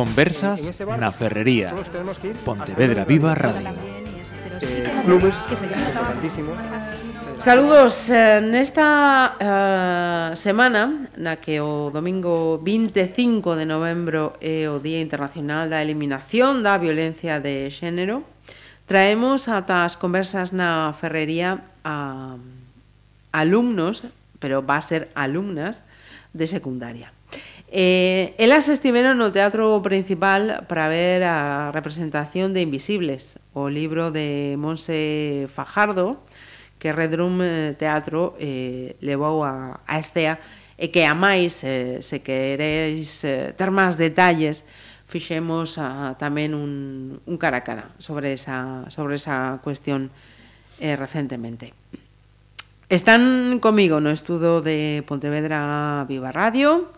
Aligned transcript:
Conversas 0.00 0.80
na 0.96 1.12
Ferrería. 1.12 1.76
Pontevedra 2.40 3.04
Viva 3.04 3.36
Radio. 3.36 3.68
Eh, 4.64 4.88
Clubes 5.04 5.36
Saludos 7.36 8.08
eh, 8.08 8.16
eh 8.16 8.40
nesta 8.40 8.88
eh, 9.36 10.32
semana 10.40 11.12
na 11.20 11.36
que 11.36 11.60
o 11.60 11.92
domingo 11.92 12.56
25 12.64 13.60
de 13.60 13.68
novembro 13.68 14.40
é 14.40 14.72
o 14.72 14.80
Día 14.80 15.04
Internacional 15.04 15.68
da 15.68 15.84
Eliminación 15.84 16.64
da 16.64 16.80
Violencia 16.80 17.36
de 17.36 17.68
Xénero 17.68 18.24
traemos 18.88 19.52
ata 19.52 19.84
as 19.84 20.00
conversas 20.00 20.56
na 20.56 20.96
ferrería 20.96 21.60
a 21.84 22.40
alumnos, 23.36 24.08
pero 24.40 24.64
va 24.64 24.80
a 24.80 24.84
ser 24.84 25.12
alumnas 25.12 25.84
de 26.32 26.48
secundaria. 26.48 27.12
Eh, 27.70 28.34
elas 28.38 28.66
estiveron 28.66 29.22
no 29.22 29.30
Teatro 29.30 29.78
Principal 29.78 30.66
para 30.66 30.90
ver 30.90 31.22
a 31.22 31.70
representación 31.70 32.50
de 32.50 32.66
Invisibles, 32.66 33.38
o 33.54 33.70
libro 33.70 34.10
de 34.10 34.58
Monse 34.58 35.46
Fajardo, 35.46 36.18
que 36.82 36.90
Redrum 36.90 37.38
eh, 37.38 37.78
Teatro 37.78 38.34
eh, 38.42 38.98
levou 38.98 39.46
a, 39.46 39.86
a 39.86 40.02
Estea, 40.02 40.42
e 40.80 40.90
que 40.90 41.04
a 41.06 41.14
máis, 41.14 41.60
eh, 41.62 42.00
se 42.00 42.24
quereis 42.24 43.22
eh, 43.22 43.52
ter 43.54 43.70
máis 43.70 44.00
detalles, 44.00 44.66
fixemos 45.06 45.76
a, 45.76 46.16
tamén 46.16 46.56
un, 46.56 47.20
un 47.22 47.36
cara 47.36 47.60
a 47.60 47.66
cara 47.68 47.92
sobre 48.00 48.32
esa, 48.32 48.88
sobre 48.90 49.20
esa 49.20 49.60
cuestión 49.62 50.08
eh, 50.80 50.96
recentemente. 50.96 51.76
Están 52.90 53.62
comigo 53.62 54.00
no 54.00 54.10
estudo 54.10 54.58
de 54.64 55.04
Pontevedra 55.06 56.02
Viva 56.08 56.32
Radio, 56.34 56.90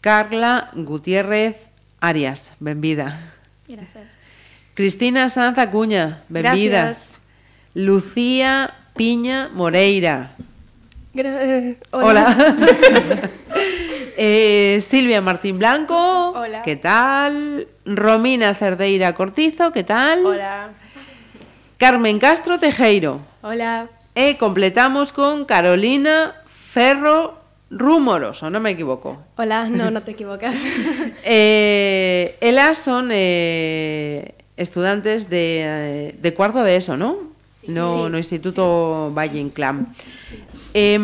Carla 0.00 0.70
Gutiérrez 0.74 1.56
Arias, 2.00 2.52
benvida. 2.58 3.18
Gracias. 3.68 4.08
Cristina 4.74 5.28
Sanz 5.28 5.58
Acuña, 5.58 6.22
benvida. 6.28 6.84
Gracias. 6.84 7.18
Lucía 7.74 8.74
Piña 8.96 9.50
Moreira. 9.52 10.32
Gra 11.12 11.44
eh, 11.44 11.78
Hola. 11.90 12.56
eh, 14.16 14.82
Silvia 14.86 15.20
Martín 15.20 15.58
Blanco. 15.58 16.30
Hola. 16.30 16.62
¿Qué 16.62 16.76
tal? 16.76 17.68
Romina 17.84 18.54
Cerdeira 18.54 19.14
Cortizo, 19.14 19.72
¿qué 19.72 19.84
tal? 19.84 20.24
Hola. 20.24 20.70
Carmen 21.76 22.18
Castro 22.18 22.58
Tejeiro. 22.58 23.20
Hola. 23.42 23.88
E 24.14 24.38
completamos 24.38 25.12
con 25.12 25.44
Carolina 25.44 26.34
Ferro 26.46 27.39
rumoroso, 27.70 28.50
non 28.50 28.60
me 28.66 28.74
equivoco. 28.74 29.22
Hola, 29.38 29.70
no, 29.70 29.94
no 29.94 30.02
te 30.02 30.12
equivocas. 30.12 30.58
eh, 31.24 32.34
elas 32.42 32.82
son 32.82 33.14
eh, 33.14 34.34
estudantes 34.58 35.30
de, 35.30 35.62
eh, 35.62 36.14
de 36.18 36.30
cuarto 36.34 36.66
de 36.66 36.74
eso, 36.76 36.98
non? 36.98 37.30
Sí, 37.62 37.70
no, 37.70 38.06
sí. 38.06 38.10
no 38.10 38.18
Instituto 38.18 39.08
sí. 39.08 39.14
Valle 39.14 39.38
Inclán. 39.38 39.94
Sí. 39.94 40.42
Eh, 40.74 40.98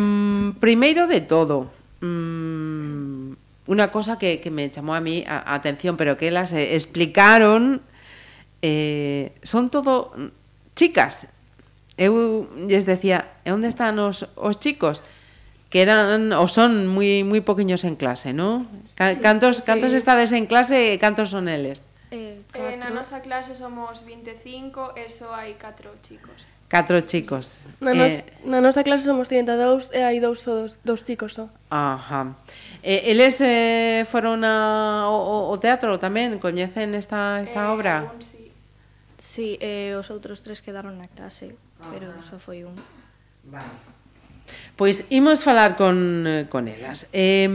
primeiro 0.59 1.07
de 1.07 1.23
todo, 1.23 1.71
mmm, 2.03 3.33
una 3.67 3.91
cosa 3.91 4.19
que, 4.19 4.41
que 4.41 4.51
me 4.51 4.71
chamou 4.71 4.95
a 4.95 5.01
mí 5.01 5.23
a, 5.27 5.39
a 5.39 5.55
atención, 5.55 5.97
pero 5.97 6.19
que 6.19 6.29
elas 6.29 6.53
eh, 6.53 6.75
explicaron, 6.75 7.83
eh, 8.63 9.33
son 9.43 9.71
todo 9.71 10.11
chicas. 10.75 11.31
Eu 11.97 12.45
lles 12.69 12.85
decía, 12.85 13.41
e 13.41 13.57
onde 13.57 13.73
están 13.73 13.97
os, 13.97 14.29
os 14.37 14.61
chicos? 14.61 15.01
que 15.71 15.83
eran 15.83 16.31
ou 16.37 16.47
son 16.47 16.87
moi 16.87 17.27
moi 17.27 17.43
poquiños 17.43 17.83
en 17.83 17.99
clase, 17.99 18.31
non? 18.31 18.71
Cantos 18.95 19.61
cantos 19.67 19.93
estades 19.93 20.31
en 20.31 20.47
clase 20.47 20.95
e 20.95 20.99
cantos 21.03 21.35
son 21.35 21.51
eles? 21.51 21.83
Eh, 22.15 22.39
eh, 22.55 22.77
na 22.79 22.95
nosa 22.95 23.19
clase 23.19 23.59
somos 23.59 24.07
25 24.07 24.95
e 24.95 25.11
só 25.11 25.35
hai 25.35 25.59
4 25.59 25.91
chicos. 26.07 26.55
4 26.71 27.01
chicos. 27.03 27.59
Na, 27.83 27.95
nos, 27.95 28.13
eh, 28.13 28.27
na 28.47 28.63
nosa 28.63 28.87
clase 28.87 29.03
somos 29.03 29.27
32 29.27 29.91
e 29.91 30.07
hai 30.07 30.23
dous 30.23 30.47
dos, 30.47 30.79
dos 30.87 31.03
chicos 31.03 31.35
só. 31.35 31.51
Ajá. 31.71 32.39
Eh, 32.87 33.11
eles 33.11 33.43
eh, 33.43 34.07
foron 34.07 34.47
a, 34.47 35.11
o, 35.11 35.51
o 35.51 35.55
teatro 35.59 35.99
tamén? 35.99 36.39
Coñecen 36.39 36.95
esta, 36.95 37.43
esta 37.43 37.67
eh, 37.67 37.75
obra? 37.75 37.95
Algún, 38.07 38.23
sí. 38.23 38.55
sí, 39.19 39.49
eh, 39.59 39.99
os 39.99 40.07
outros 40.15 40.47
tres 40.47 40.63
quedaron 40.63 40.95
na 41.03 41.11
clase, 41.11 41.59
ah, 41.83 41.91
pero 41.91 42.15
só 42.23 42.39
foi 42.39 42.63
un. 42.63 42.75
Vale. 43.51 43.96
Pois 44.77 45.05
imos 45.09 45.43
falar 45.43 45.77
con, 45.77 46.27
eh, 46.27 46.47
con 46.49 46.69
elas. 46.69 47.09
Eh, 47.13 47.49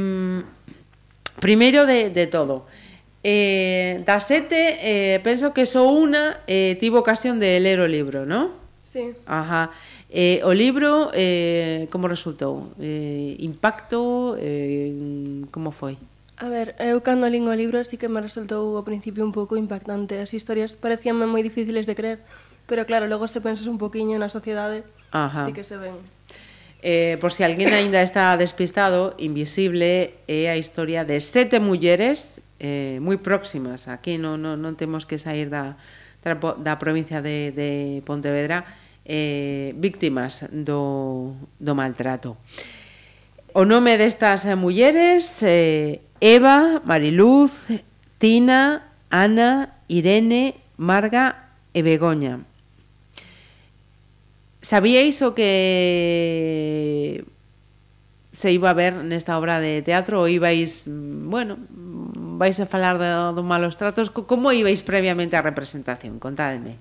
primeiro 1.39 1.85
de, 1.85 2.09
de 2.09 2.25
todo, 2.27 2.65
eh, 3.23 4.01
das 4.05 4.27
sete, 4.27 4.79
eh, 4.81 5.19
penso 5.21 5.53
que 5.53 5.65
só 5.65 5.85
unha 5.85 6.41
eh, 6.49 6.77
tivo 6.81 7.01
ocasión 7.01 7.37
de 7.37 7.61
ler 7.61 7.79
o 7.79 7.87
libro, 7.87 8.25
non? 8.25 8.53
Sí. 8.83 9.15
Ajá. 9.25 9.71
Eh, 10.11 10.43
o 10.43 10.51
libro, 10.51 11.07
eh, 11.13 11.87
como 11.87 12.11
resultou? 12.11 12.75
Eh, 12.81 13.39
impacto, 13.39 14.35
eh, 14.35 15.47
como 15.53 15.71
foi? 15.71 15.95
A 16.41 16.49
ver, 16.49 16.73
eu 16.81 16.99
cando 17.05 17.29
lín 17.29 17.45
o 17.45 17.53
libro 17.53 17.77
así 17.77 18.01
que 18.01 18.09
me 18.09 18.17
resultou 18.17 18.73
ao 18.75 18.83
principio 18.83 19.21
un 19.21 19.31
pouco 19.31 19.55
impactante. 19.55 20.17
As 20.17 20.33
historias 20.33 20.73
parecíanme 20.73 21.29
moi 21.29 21.45
difíciles 21.45 21.85
de 21.85 21.93
creer, 21.93 22.19
pero 22.65 22.83
claro, 22.89 23.05
logo 23.05 23.29
se 23.29 23.39
pensas 23.39 23.69
un 23.69 23.77
poquinho 23.77 24.17
na 24.17 24.27
sociedade, 24.27 24.81
Ajá. 25.13 25.45
así 25.45 25.53
que 25.53 25.61
se 25.61 25.77
ven. 25.77 25.95
Eh, 26.81 27.21
por 27.21 27.29
si 27.29 27.45
alguén 27.45 27.69
aínda 27.77 28.01
está 28.01 28.33
despistado, 28.41 29.13
Invisible 29.21 30.17
é 30.25 30.49
a 30.49 30.57
historia 30.57 31.05
de 31.05 31.21
sete 31.21 31.61
mulleres 31.61 32.41
eh, 32.57 32.97
moi 33.01 33.21
próximas. 33.21 33.85
Aquí 33.85 34.17
non, 34.17 34.41
non, 34.41 34.57
non 34.57 34.73
temos 34.73 35.05
que 35.05 35.21
sair 35.21 35.49
da, 35.53 35.77
da 36.25 36.73
provincia 36.81 37.21
de, 37.21 37.53
de 37.53 38.01
Pontevedra 38.01 38.65
eh, 39.05 39.73
víctimas 39.77 40.45
do, 40.49 41.37
do 41.61 41.73
maltrato. 41.77 42.37
O 43.53 43.65
nome 43.65 43.97
destas 43.97 44.45
mulleres 44.57 45.43
eh, 45.45 46.01
Eva, 46.21 46.81
Mariluz, 46.85 47.69
Tina, 48.17 48.89
Ana, 49.09 49.81
Irene, 49.89 50.61
Marga 50.77 51.53
e 51.73 51.81
Begoña. 51.81 52.50
Sabíais 54.61 55.17
o 55.25 55.33
que 55.33 57.25
se 58.31 58.53
iba 58.53 58.69
a 58.69 58.77
ver 58.77 58.95
nesta 59.03 59.35
obra 59.35 59.59
de 59.59 59.81
teatro 59.81 60.21
ou 60.21 60.29
ibais, 60.29 60.87
bueno, 60.87 61.57
vais 62.39 62.57
a 62.61 62.65
falar 62.65 62.95
do, 63.01 63.35
do 63.35 63.43
malos 63.43 63.75
tratos, 63.75 64.09
como 64.09 64.53
ibais 64.53 64.85
previamente 64.85 65.35
á 65.35 65.41
representación? 65.43 66.21
Contádeme. 66.21 66.79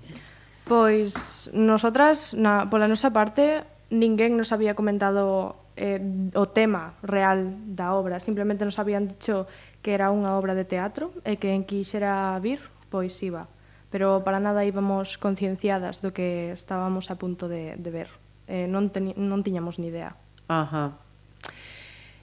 Pois 0.69 1.51
nosotras, 1.51 2.37
na, 2.39 2.71
pola 2.71 2.87
nosa 2.87 3.11
parte, 3.11 3.67
ninguén 3.91 4.39
nos 4.39 4.55
había 4.55 4.79
comentado 4.79 5.59
eh, 5.75 5.99
o 6.37 6.47
tema 6.47 6.95
real 7.03 7.51
da 7.75 7.97
obra. 7.99 8.23
Simplemente 8.23 8.63
nos 8.63 8.79
habían 8.79 9.11
dicho 9.11 9.51
que 9.83 9.97
era 9.97 10.15
unha 10.15 10.39
obra 10.39 10.55
de 10.55 10.63
teatro 10.63 11.11
e 11.27 11.41
que 11.43 11.51
en 11.51 11.67
quixera 11.67 12.39
vir, 12.39 12.63
pois 12.93 13.17
iba 13.25 13.51
pero 13.91 14.23
para 14.23 14.39
nada 14.39 14.65
íbamos 14.65 15.19
concienciadas 15.19 15.99
do 16.01 16.15
que 16.15 16.55
estábamos 16.55 17.11
a 17.11 17.19
punto 17.19 17.51
de, 17.51 17.75
de 17.77 17.91
ver. 17.91 18.09
Eh, 18.47 18.71
non, 18.71 18.91
teni, 18.91 19.15
non 19.19 19.43
tiñamos 19.43 19.83
ni 19.83 19.91
idea. 19.91 20.15
Ajá. 20.47 20.99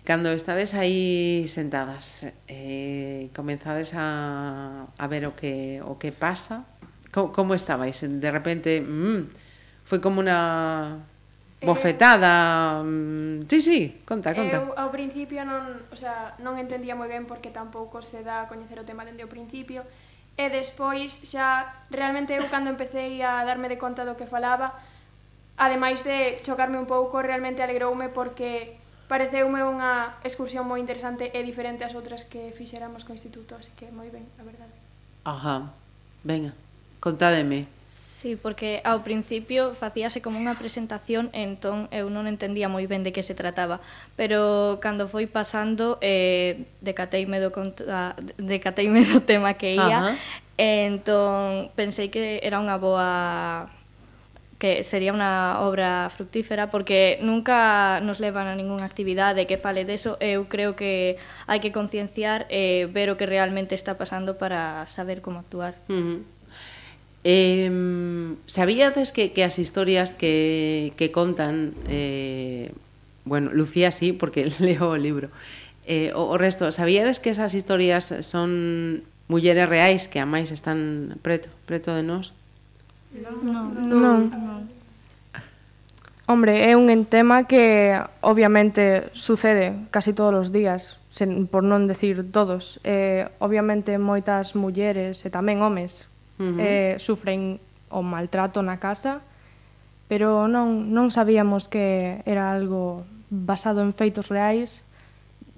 Cando 0.08 0.32
estades 0.32 0.72
aí 0.72 1.44
sentadas 1.52 2.24
e 2.24 2.32
eh, 2.48 3.22
comenzades 3.36 3.92
a, 3.92 4.88
a 4.88 5.06
ver 5.12 5.28
o 5.28 5.36
que, 5.36 5.84
o 5.84 6.00
que 6.00 6.16
pasa, 6.16 6.64
como, 7.12 7.36
como 7.36 7.52
estabais? 7.52 8.00
De 8.00 8.32
repente, 8.32 8.80
mmm, 8.80 9.28
foi 9.84 10.00
como 10.00 10.24
unha 10.24 11.04
eh, 11.60 11.68
bofetada. 11.68 12.84
Eh, 12.88 13.44
sí, 13.52 13.60
sí, 13.60 13.80
conta, 14.08 14.32
conta. 14.32 14.64
Eu 14.64 14.72
ao 14.76 14.92
principio 14.92 15.44
non, 15.44 15.76
o 15.92 15.98
sea, 16.00 16.40
non 16.40 16.56
entendía 16.56 16.96
moi 16.96 17.12
ben 17.12 17.28
porque 17.28 17.52
tampouco 17.52 18.00
se 18.00 18.24
dá 18.24 18.44
a 18.44 18.48
coñecer 18.48 18.80
o 18.80 18.88
tema 18.88 19.04
dende 19.04 19.24
o 19.24 19.32
principio, 19.32 19.84
e 20.38 20.54
despois 20.54 21.18
xa 21.26 21.82
realmente 21.90 22.38
eu 22.38 22.46
cando 22.54 22.70
empecé 22.70 23.10
a 23.26 23.42
darme 23.44 23.68
de 23.68 23.82
conta 23.82 24.06
do 24.06 24.14
que 24.14 24.30
falaba 24.30 24.78
ademais 25.58 26.06
de 26.06 26.40
chocarme 26.46 26.78
un 26.78 26.86
pouco 26.86 27.26
realmente 27.26 27.66
alegroume 27.66 28.14
porque 28.14 28.78
pareceume 29.10 29.66
unha 29.66 30.22
excursión 30.22 30.70
moi 30.70 30.78
interesante 30.78 31.34
e 31.34 31.42
diferente 31.42 31.82
ás 31.82 31.98
outras 31.98 32.22
que 32.22 32.54
fixéramos 32.54 33.02
co 33.02 33.18
instituto 33.18 33.58
así 33.58 33.74
que 33.74 33.90
moi 33.90 34.14
ben, 34.14 34.30
a 34.38 34.44
verdade. 34.46 34.76
Ajá, 35.26 35.74
venga, 36.22 36.54
contádeme 37.02 37.66
Sí, 38.18 38.36
porque 38.36 38.82
ao 38.82 39.06
principio 39.06 39.78
facíase 39.78 40.26
como 40.26 40.42
unha 40.42 40.58
presentación, 40.58 41.30
entón 41.38 41.86
eu 41.94 42.10
non 42.10 42.26
entendía 42.26 42.66
moi 42.66 42.90
ben 42.90 43.06
de 43.06 43.14
que 43.14 43.22
se 43.22 43.38
trataba, 43.38 43.78
pero 44.18 44.82
cando 44.82 45.06
foi 45.06 45.30
pasando 45.30 46.02
eh 46.02 46.66
decateime 46.82 47.38
do 47.38 47.54
conta, 47.54 48.18
decateime 48.42 49.06
do 49.06 49.22
tema 49.22 49.54
que 49.54 49.78
ía, 49.78 50.18
Ajá. 50.18 50.18
e 50.58 50.90
entón 50.90 51.70
pensei 51.78 52.10
que 52.10 52.42
era 52.42 52.58
unha 52.58 52.82
boa 52.82 53.70
que 54.58 54.82
sería 54.82 55.14
unha 55.14 55.62
obra 55.62 56.10
fructífera 56.10 56.74
porque 56.74 57.22
nunca 57.22 58.02
nos 58.02 58.18
levan 58.18 58.50
a 58.50 58.58
ningunha 58.58 58.90
actividade 58.90 59.46
que 59.46 59.62
fale 59.62 59.86
deso, 59.86 60.18
eu 60.18 60.50
creo 60.50 60.74
que 60.74 61.22
hai 61.46 61.62
que 61.62 61.70
concienciar 61.70 62.50
e 62.50 62.82
eh, 62.82 62.84
ver 62.90 63.14
o 63.14 63.18
que 63.22 63.30
realmente 63.30 63.78
está 63.78 63.94
pasando 63.94 64.42
para 64.42 64.90
saber 64.90 65.22
como 65.22 65.46
actuar. 65.46 65.78
Uh 65.86 65.94
-huh. 65.94 66.37
Eh, 67.28 67.68
sabíades 68.48 69.12
que, 69.12 69.36
que 69.36 69.44
as 69.44 69.60
historias 69.60 70.16
que, 70.16 70.96
que 70.96 71.12
contan 71.12 71.76
eh, 71.92 72.72
bueno, 73.28 73.52
Lucía 73.52 73.92
sí, 73.92 74.16
porque 74.16 74.48
leo 74.64 74.96
o 74.96 74.96
libro 74.96 75.28
eh, 75.84 76.16
o, 76.16 76.32
o 76.32 76.40
resto, 76.40 76.72
sabíades 76.72 77.20
que 77.20 77.28
esas 77.36 77.52
historias 77.52 78.16
son 78.24 79.04
mulleres 79.28 79.68
reais 79.68 80.08
que 80.08 80.24
a 80.24 80.28
máis 80.28 80.56
están 80.56 81.20
preto, 81.20 81.52
preto 81.68 81.92
de 81.92 82.08
nós? 82.08 82.32
Non. 83.12 83.44
Non. 83.44 83.76
non. 83.76 84.20
non. 84.32 84.64
Hombre, 86.32 86.64
é 86.64 86.80
un 86.80 86.88
tema 87.12 87.44
que 87.44 87.96
obviamente 88.24 89.12
sucede 89.12 89.76
casi 89.92 90.16
todos 90.16 90.48
os 90.48 90.50
días, 90.56 90.96
sen, 91.12 91.48
por 91.48 91.64
non 91.64 91.92
decir 91.92 92.24
todos. 92.32 92.80
Eh, 92.88 93.28
obviamente 93.44 94.00
moitas 94.00 94.56
mulleres 94.56 95.24
e 95.24 95.32
tamén 95.32 95.60
homes 95.60 96.08
uh 96.40 96.44
-huh. 96.44 96.60
eh, 96.60 96.94
sufren 96.98 97.60
o 97.90 98.02
maltrato 98.02 98.62
na 98.62 98.78
casa, 98.78 99.22
pero 100.08 100.48
non, 100.48 100.94
non 100.96 101.12
sabíamos 101.12 101.68
que 101.68 102.24
era 102.24 102.54
algo 102.56 103.04
basado 103.30 103.84
en 103.84 103.92
feitos 103.92 104.32
reais, 104.32 104.88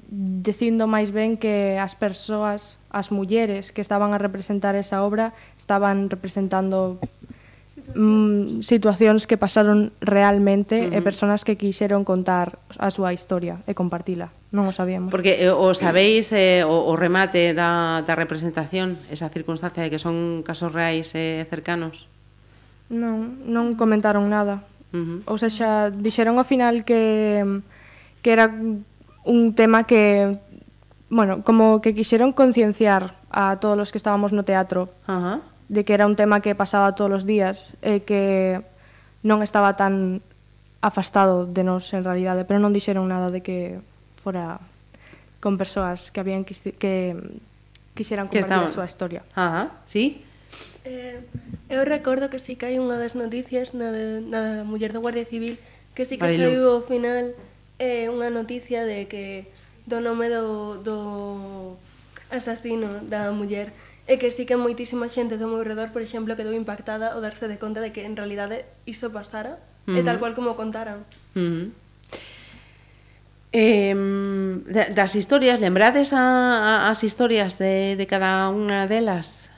dicindo 0.09 0.89
máis 0.89 1.13
ben 1.13 1.37
que 1.37 1.77
as 1.77 1.93
persoas, 1.93 2.81
as 2.89 3.13
mulleres 3.13 3.69
que 3.69 3.85
estaban 3.85 4.17
a 4.17 4.17
representar 4.17 4.73
esa 4.73 5.05
obra, 5.05 5.37
estaban 5.61 6.09
representando 6.09 6.97
mm, 7.95 8.61
situacións 8.61 9.25
que 9.25 9.37
pasaron 9.37 9.91
realmente 10.01 10.87
uh 10.87 10.91
-huh. 10.91 10.97
e 10.97 11.05
persoas 11.05 11.45
que 11.45 11.57
quixeron 11.57 12.05
contar 12.05 12.59
a 12.77 12.89
súa 12.93 13.13
historia 13.13 13.61
e 13.65 13.73
compartila. 13.73 14.29
Non 14.49 14.65
o 14.69 14.73
sabíamos. 14.73 15.13
Porque 15.13 15.45
eh, 15.45 15.53
o 15.53 15.73
sabéis 15.77 16.33
eh, 16.33 16.65
o, 16.65 16.89
o 16.89 16.93
remate 16.97 17.53
da, 17.53 18.01
da 18.01 18.13
representación, 18.17 18.97
esa 19.13 19.29
circunstancia 19.29 19.85
de 19.85 19.89
que 19.93 20.01
son 20.01 20.41
casos 20.41 20.73
reais 20.73 21.13
eh, 21.13 21.45
cercanos? 21.49 22.09
Non, 22.89 23.45
non 23.45 23.77
comentaron 23.77 24.29
nada. 24.29 24.65
Uh 24.89 25.21
-huh. 25.25 25.29
Ou 25.29 25.37
sea, 25.37 25.93
dixeron 25.93 26.41
ao 26.41 26.47
final 26.47 26.81
que, 26.81 27.45
que 28.25 28.29
era 28.33 28.49
un 29.25 29.53
tema 29.53 29.85
que, 29.85 30.37
bueno, 31.13 31.45
como 31.45 31.81
que 31.81 31.93
quixeron 31.93 32.33
concienciar 32.33 33.17
a 33.29 33.61
todos 33.61 33.77
os 33.77 33.89
que 33.93 34.01
estábamos 34.01 34.33
no 34.33 34.41
teatro. 34.41 34.89
Ajá. 35.05 35.41
Uh 35.41 35.45
-huh 35.45 35.48
de 35.69 35.85
que 35.85 35.93
era 35.93 36.09
un 36.09 36.17
tema 36.17 36.41
que 36.41 36.57
pasaba 36.57 36.97
todos 36.97 37.23
os 37.23 37.25
días 37.29 37.77
e 37.85 38.01
que 38.01 38.65
non 39.21 39.45
estaba 39.45 39.77
tan 39.77 40.25
afastado 40.81 41.45
de 41.45 41.61
nós 41.61 41.87
en 41.93 42.03
realidade, 42.03 42.43
pero 42.49 42.57
non 42.57 42.73
dixeron 42.73 43.05
nada 43.05 43.29
de 43.29 43.45
que 43.45 43.77
fora 44.19 44.59
con 45.39 45.55
persoas 45.55 46.09
que 46.11 46.19
habían 46.19 46.43
que, 46.43 46.57
que 46.75 47.15
quixeran 47.95 48.27
compartir 48.27 48.65
a 48.65 48.73
súa 48.73 48.89
historia. 48.89 49.21
Ajá, 49.37 49.77
sí. 49.85 50.25
Eh, 50.87 51.21
eu 51.69 51.85
recordo 51.85 52.33
que 52.33 52.41
sí 52.41 52.57
que 52.57 52.65
hai 52.65 52.81
unha 52.81 52.97
das 52.97 53.13
noticias 53.13 53.77
na, 53.77 53.93
de, 53.93 54.25
na 54.25 54.65
muller 54.65 54.89
do 54.95 55.03
Guardia 55.03 55.27
Civil 55.27 55.59
que 55.93 56.07
sí 56.07 56.17
que 56.17 56.25
Marilu. 56.25 56.49
saiu 56.49 56.63
ao 56.65 56.81
final 56.81 57.35
eh, 57.77 58.07
unha 58.09 58.31
noticia 58.31 58.87
de 58.87 59.05
que 59.05 59.51
do 59.85 59.99
nome 59.99 60.31
do, 60.31 60.79
do 60.81 60.97
asasino 62.31 63.03
da 63.05 63.29
muller 63.35 63.75
e 64.09 64.17
que 64.17 64.33
sí 64.33 64.49
que 64.49 64.57
moitísima 64.57 65.05
xente 65.05 65.37
do 65.37 65.45
meu 65.45 65.61
redor, 65.61 65.93
por 65.93 66.01
exemplo, 66.01 66.33
quedou 66.33 66.57
impactada 66.57 67.13
ao 67.13 67.21
darse 67.21 67.45
de 67.45 67.61
conta 67.61 67.77
de 67.77 67.93
que 67.93 68.01
en 68.01 68.17
realidade 68.17 68.65
iso 68.89 69.13
pasara, 69.13 69.61
uh 69.85 69.93
-huh. 69.93 69.97
e 69.97 70.01
tal 70.01 70.17
cual 70.17 70.33
como 70.33 70.57
contaran. 70.57 71.05
Uh 71.37 71.69
-huh. 71.69 71.89
Eh, 73.53 73.93
das 74.97 75.13
historias, 75.13 75.61
lembrades 75.61 76.09
a, 76.13 76.25
a, 76.25 76.73
as 76.89 77.05
historias 77.05 77.61
de, 77.61 77.93
de 77.93 78.05
cada 78.09 78.49
unha 78.49 78.89
delas? 78.89 79.53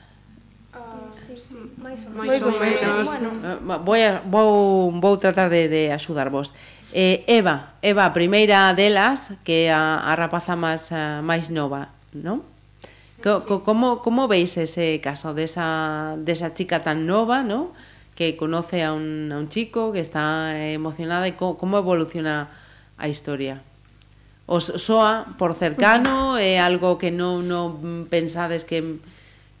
Uh, 0.76 1.08
sí, 1.16 1.32
sí. 1.32 1.56
máis 1.80 2.04
ou 2.04 2.12
menos. 2.12 2.28
Mais 2.28 2.40
ou. 2.44 3.04
Bueno. 3.08 3.28
Eh, 3.40 3.56
vou, 3.80 3.96
vou, 4.28 4.50
vou 5.00 5.14
tratar 5.16 5.48
de, 5.48 5.68
de 5.68 5.82
axudarvos. 5.92 6.52
Eh, 6.92 7.24
Eva, 7.24 7.72
Eva, 7.80 8.04
a 8.04 8.12
primeira 8.12 8.76
delas, 8.76 9.32
que 9.44 9.72
a, 9.72 10.04
a 10.04 10.12
rapaza 10.12 10.56
máis, 10.56 10.92
eh, 10.92 11.24
máis 11.24 11.48
nova, 11.48 11.88
non? 12.12 12.51
Co, 13.22 13.62
como, 13.62 14.02
como 14.02 14.26
veis 14.26 14.58
ese 14.58 14.98
caso 14.98 15.32
desa, 15.32 16.18
desa 16.18 16.52
chica 16.52 16.82
tan 16.82 17.06
nova, 17.06 17.46
¿no? 17.46 17.72
que 18.14 18.36
conoce 18.36 18.82
a 18.82 18.92
un, 18.92 19.30
a 19.32 19.38
un 19.38 19.48
chico, 19.48 19.92
que 19.92 20.00
está 20.00 20.52
emocionada 20.68 21.26
e 21.28 21.34
co, 21.34 21.56
como 21.56 21.80
evoluciona 21.80 22.52
a 23.00 23.08
historia? 23.08 23.64
Os 24.44 24.68
soa 24.68 25.24
por 25.40 25.56
cercano, 25.56 26.36
é 26.36 26.60
algo 26.60 27.00
que 27.00 27.08
non, 27.08 27.48
non 27.48 28.06
pensades 28.12 28.68
que, 28.68 29.00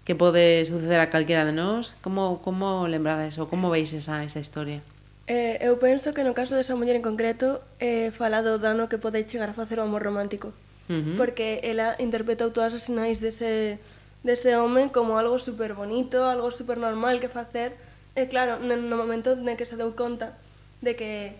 que 0.04 0.12
pode 0.12 0.68
suceder 0.68 1.00
a 1.00 1.08
calquera 1.08 1.48
de 1.48 1.56
nós? 1.56 1.96
Como, 2.04 2.44
como 2.44 2.84
lembrades 2.90 3.40
ou 3.40 3.48
como 3.48 3.72
veis 3.72 3.94
esa, 3.96 4.20
esa 4.20 4.42
historia? 4.42 4.84
Eh, 5.30 5.56
eu 5.64 5.80
penso 5.80 6.12
que 6.12 6.26
no 6.26 6.36
caso 6.36 6.52
desa 6.52 6.76
muller 6.76 6.98
en 6.98 7.06
concreto 7.06 7.64
eh, 7.80 8.12
falado 8.12 8.58
do 8.58 8.60
dano 8.60 8.90
que 8.90 9.00
pode 9.00 9.24
chegar 9.24 9.48
a 9.48 9.56
facer 9.56 9.80
o 9.80 9.86
amor 9.86 10.04
romántico. 10.04 10.52
-huh. 10.88 11.16
porque 11.16 11.60
ela 11.62 11.94
interpretou 11.98 12.50
todas 12.50 12.74
as 12.74 12.82
sinais 12.88 13.20
dese, 13.20 13.78
dese 14.24 14.56
home 14.56 14.90
como 14.90 15.18
algo 15.18 15.38
super 15.38 15.74
bonito, 15.74 16.18
algo 16.22 16.50
super 16.50 16.78
normal 16.78 17.20
que 17.20 17.28
facer, 17.28 17.76
e 18.14 18.24
eh, 18.24 18.26
claro, 18.28 18.58
no 18.60 18.96
momento 18.96 19.32
en 19.32 19.56
que 19.56 19.64
se 19.64 19.76
deu 19.76 19.94
conta 19.94 20.36
de 20.82 20.92
que 20.98 21.38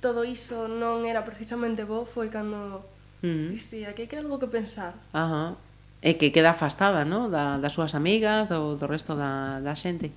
todo 0.00 0.22
iso 0.22 0.68
non 0.68 1.08
era 1.08 1.24
precisamente 1.24 1.82
bo 1.82 2.04
foi 2.04 2.28
cando 2.28 2.78
uh 2.78 3.26
-huh. 3.26 3.48
dixía 3.50 3.96
que 3.96 4.06
algo 4.14 4.38
que 4.38 4.46
pensar. 4.46 4.94
Ajá. 5.10 5.56
E 6.04 6.14
que 6.20 6.30
queda 6.30 6.52
afastada, 6.52 7.08
¿no? 7.08 7.32
da, 7.32 7.58
das 7.58 7.72
súas 7.72 7.96
amigas, 7.96 8.46
do, 8.52 8.76
do 8.76 8.86
resto 8.86 9.16
da, 9.16 9.58
da 9.64 9.74
xente. 9.74 10.12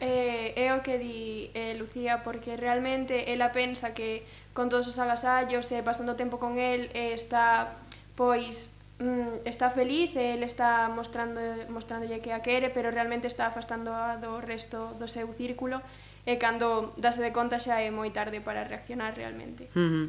Eh, 0.00 0.54
é 0.54 0.70
o 0.70 0.78
que 0.86 0.94
di 0.94 1.50
eh, 1.58 1.74
Lucía, 1.74 2.22
porque 2.22 2.54
realmente 2.54 3.34
ela 3.34 3.50
pensa 3.50 3.98
que 3.98 4.22
con 4.54 4.70
todos 4.70 4.86
os 4.86 4.98
agasallos 5.02 5.66
e 5.74 5.78
eh, 5.78 5.82
pasando 5.82 6.14
tempo 6.14 6.38
con 6.38 6.54
el 6.62 6.86
eh, 6.94 7.18
está 7.18 7.74
pois 8.14 8.78
mm, 9.02 9.42
está 9.42 9.74
feliz 9.74 10.14
e 10.14 10.38
el 10.38 10.46
está 10.46 10.86
mostrando 10.86 11.42
mostrándolle 11.66 12.22
que 12.22 12.30
a 12.30 12.46
quere, 12.46 12.70
pero 12.70 12.94
realmente 12.94 13.26
está 13.26 13.50
afastando 13.50 13.90
a 13.90 14.22
do 14.22 14.38
resto 14.38 14.94
do 15.02 15.10
seu 15.10 15.26
círculo 15.34 15.82
e 16.22 16.38
cando 16.38 16.94
dase 16.94 17.18
de 17.18 17.34
conta 17.34 17.58
xa 17.58 17.82
é 17.82 17.90
moi 17.90 18.14
tarde 18.14 18.38
para 18.38 18.62
reaccionar 18.62 19.18
realmente. 19.18 19.66
Uh 19.74 19.82
-huh. 19.82 20.06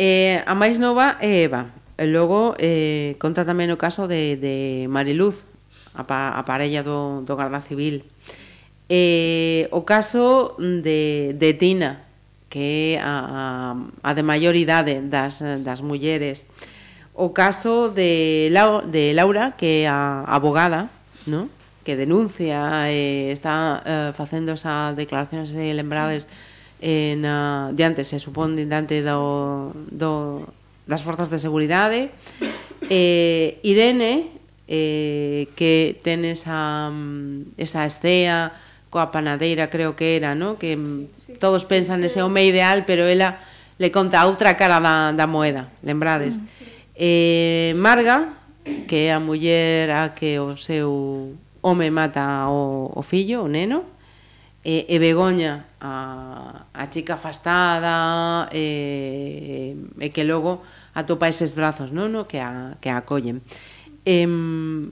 eh, 0.00 0.40
a 0.48 0.56
máis 0.56 0.80
nova 0.80 1.20
é 1.20 1.44
Eva. 1.44 1.68
E 2.00 2.08
logo 2.08 2.56
eh, 2.56 3.20
conta 3.20 3.44
tamén 3.44 3.68
o 3.68 3.76
caso 3.76 4.08
de, 4.08 4.40
de 4.40 4.88
Mariluz, 4.88 5.44
a, 5.92 6.08
pa, 6.08 6.32
a 6.32 6.40
parella 6.48 6.80
do, 6.80 7.20
do 7.20 7.36
Garda 7.36 7.60
Civil. 7.60 8.00
Uh 8.00 8.39
Eh, 8.90 9.70
o 9.70 9.86
caso 9.86 10.58
de, 10.58 11.30
de 11.38 11.54
Tina, 11.54 12.02
que 12.50 12.98
é 12.98 13.00
a, 13.00 13.78
a, 14.02 14.10
a 14.10 14.10
de 14.18 14.26
maior 14.26 14.58
idade 14.58 14.98
das, 15.06 15.38
das 15.62 15.78
mulleres. 15.78 16.42
O 17.14 17.30
caso 17.30 17.94
de, 17.94 18.50
Lau, 18.50 18.82
de 18.82 19.14
Laura, 19.14 19.54
que 19.54 19.86
é 19.86 19.88
a 19.88 20.26
abogada, 20.26 20.90
¿no? 21.30 21.46
que 21.86 21.94
denuncia 21.94 22.90
e 22.90 23.30
eh, 23.30 23.32
está 23.32 23.82
eh, 23.86 24.10
facendo 24.12 24.52
esas 24.52 24.98
declaracións 24.98 25.54
e 25.56 25.72
lembrades 25.72 26.26
en, 26.82 27.22
eh, 27.22 27.24
na, 27.24 27.70
diante, 27.72 28.04
se 28.04 28.18
supón, 28.18 28.58
diante 28.58 29.06
do, 29.06 29.72
do, 29.88 30.44
das 30.84 31.06
forzas 31.06 31.30
de 31.30 31.38
seguridade. 31.38 32.10
Eh, 32.90 33.62
Irene, 33.62 34.34
eh, 34.68 35.48
que 35.56 35.98
ten 36.04 36.26
esa, 36.26 36.90
esa 37.56 37.86
estea 37.86 38.52
coa 38.90 39.14
panadeira, 39.14 39.70
creo 39.70 39.94
que 39.94 40.18
era, 40.18 40.34
¿no? 40.34 40.58
que 40.58 40.76
mm, 40.76 41.06
sí, 41.14 41.32
sí, 41.32 41.38
todos 41.38 41.62
sí, 41.62 41.68
pensan 41.70 42.00
sí, 42.00 42.06
ese 42.06 42.22
home 42.22 42.44
ideal, 42.44 42.84
pero 42.84 43.06
ela 43.06 43.38
le 43.78 43.90
conta 43.90 44.20
a 44.20 44.26
outra 44.26 44.58
cara 44.58 44.76
da, 44.82 45.14
da 45.16 45.26
moeda, 45.30 45.72
lembrades. 45.80 46.36
Sí, 46.36 46.44
sí. 46.58 46.64
Eh, 47.00 47.72
Marga, 47.80 48.36
que 48.86 49.08
é 49.08 49.12
a 49.16 49.20
muller 49.22 49.88
a 49.88 50.12
que 50.12 50.36
o 50.36 50.52
seu 50.52 51.32
home 51.62 51.88
mata 51.88 52.44
o, 52.52 52.92
o 52.92 53.00
fillo, 53.00 53.46
o 53.46 53.48
neno, 53.48 53.88
e, 54.60 54.84
e 54.84 54.96
Begoña, 55.00 55.64
a, 55.80 56.68
a 56.74 56.84
chica 56.92 57.16
afastada, 57.16 58.52
e, 58.52 59.76
e 59.96 60.06
que 60.12 60.28
logo 60.28 60.60
atopa 60.92 61.32
eses 61.32 61.56
brazos, 61.56 61.88
non? 61.88 62.12
No, 62.12 62.28
que, 62.28 62.36
a, 62.36 62.76
que 62.84 62.92
a 62.92 63.00
acollen. 63.00 63.40
Eh, 64.04 64.28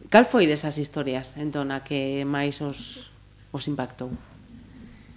cal 0.09 0.25
foi 0.25 0.49
desas 0.49 0.81
historias, 0.81 1.37
entón, 1.37 1.69
a 1.77 1.85
que 1.85 2.25
máis 2.25 2.65
os, 2.65 3.08
os 3.53 3.69
impactou? 3.69 4.11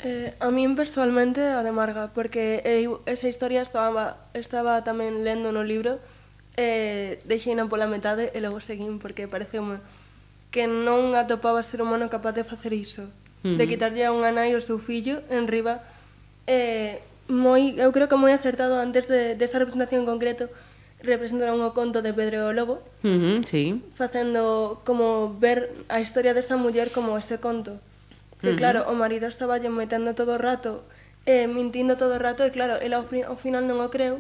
Eh, 0.01 0.33
a 0.41 0.49
min 0.49 0.73
personalmente 0.73 1.45
a 1.45 1.61
de 1.61 1.69
Marga, 1.69 2.09
porque 2.09 2.65
eu 2.65 3.05
esa 3.05 3.29
historia 3.29 3.61
estaba, 3.61 4.17
estaba 4.33 4.81
tamén 4.81 5.21
lendo 5.21 5.53
no 5.53 5.61
libro 5.61 6.01
eh, 6.57 7.21
eh, 7.21 7.21
deixeina 7.29 7.69
pola 7.69 7.85
metade 7.85 8.33
e 8.33 8.39
logo 8.41 8.59
seguín 8.59 8.97
porque 8.97 9.29
pareceume 9.29 9.77
que 10.51 10.67
non 10.67 11.15
atopaba 11.15 11.63
ser 11.63 11.85
humano 11.85 12.09
capaz 12.09 12.35
de 12.35 12.43
facer 12.43 12.73
iso, 12.73 13.07
uh 13.07 13.07
-huh. 13.45 13.57
de 13.57 13.65
quitarlle 13.69 14.03
a 14.03 14.11
unha 14.11 14.33
nai 14.33 14.57
o 14.57 14.61
seu 14.61 14.81
fillo 14.81 15.23
en 15.29 15.47
riba 15.47 15.85
eh, 16.47 16.99
moi, 17.31 17.77
eu 17.79 17.93
creo 17.95 18.11
que 18.11 18.19
moi 18.19 18.33
acertado 18.35 18.75
antes 18.81 19.07
de, 19.07 19.37
de 19.39 19.43
esa 19.45 19.61
representación 19.61 20.03
en 20.03 20.09
concreto 20.09 20.51
representaron 20.99 21.61
o 21.63 21.71
conto 21.77 22.03
de 22.03 22.11
Pedro 22.11 22.49
o 22.49 22.53
Lobo 22.53 22.83
uh 23.05 23.07
-huh, 23.07 23.37
sí. 23.47 23.79
facendo 23.95 24.81
como 24.83 25.37
ver 25.39 25.71
a 25.87 26.01
historia 26.03 26.33
desa 26.33 26.57
muller 26.57 26.91
como 26.91 27.15
ese 27.15 27.39
conto 27.39 27.79
Que 28.41 28.49
uh 28.49 28.53
-huh. 28.53 28.57
claro, 28.57 28.79
o 28.89 28.93
marido 28.97 29.29
estaba 29.29 29.61
lle 29.61 29.69
metendo 29.69 30.17
todo 30.17 30.33
o 30.33 30.41
rato, 30.41 30.83
eh, 31.29 31.45
mintindo 31.45 31.95
todo 31.95 32.17
o 32.17 32.21
rato, 32.21 32.41
e 32.41 32.49
claro, 32.49 32.81
ela 32.81 32.97
ao, 32.97 33.05
ao 33.05 33.37
final 33.37 33.61
non 33.63 33.77
o 33.77 33.93
creu, 33.93 34.17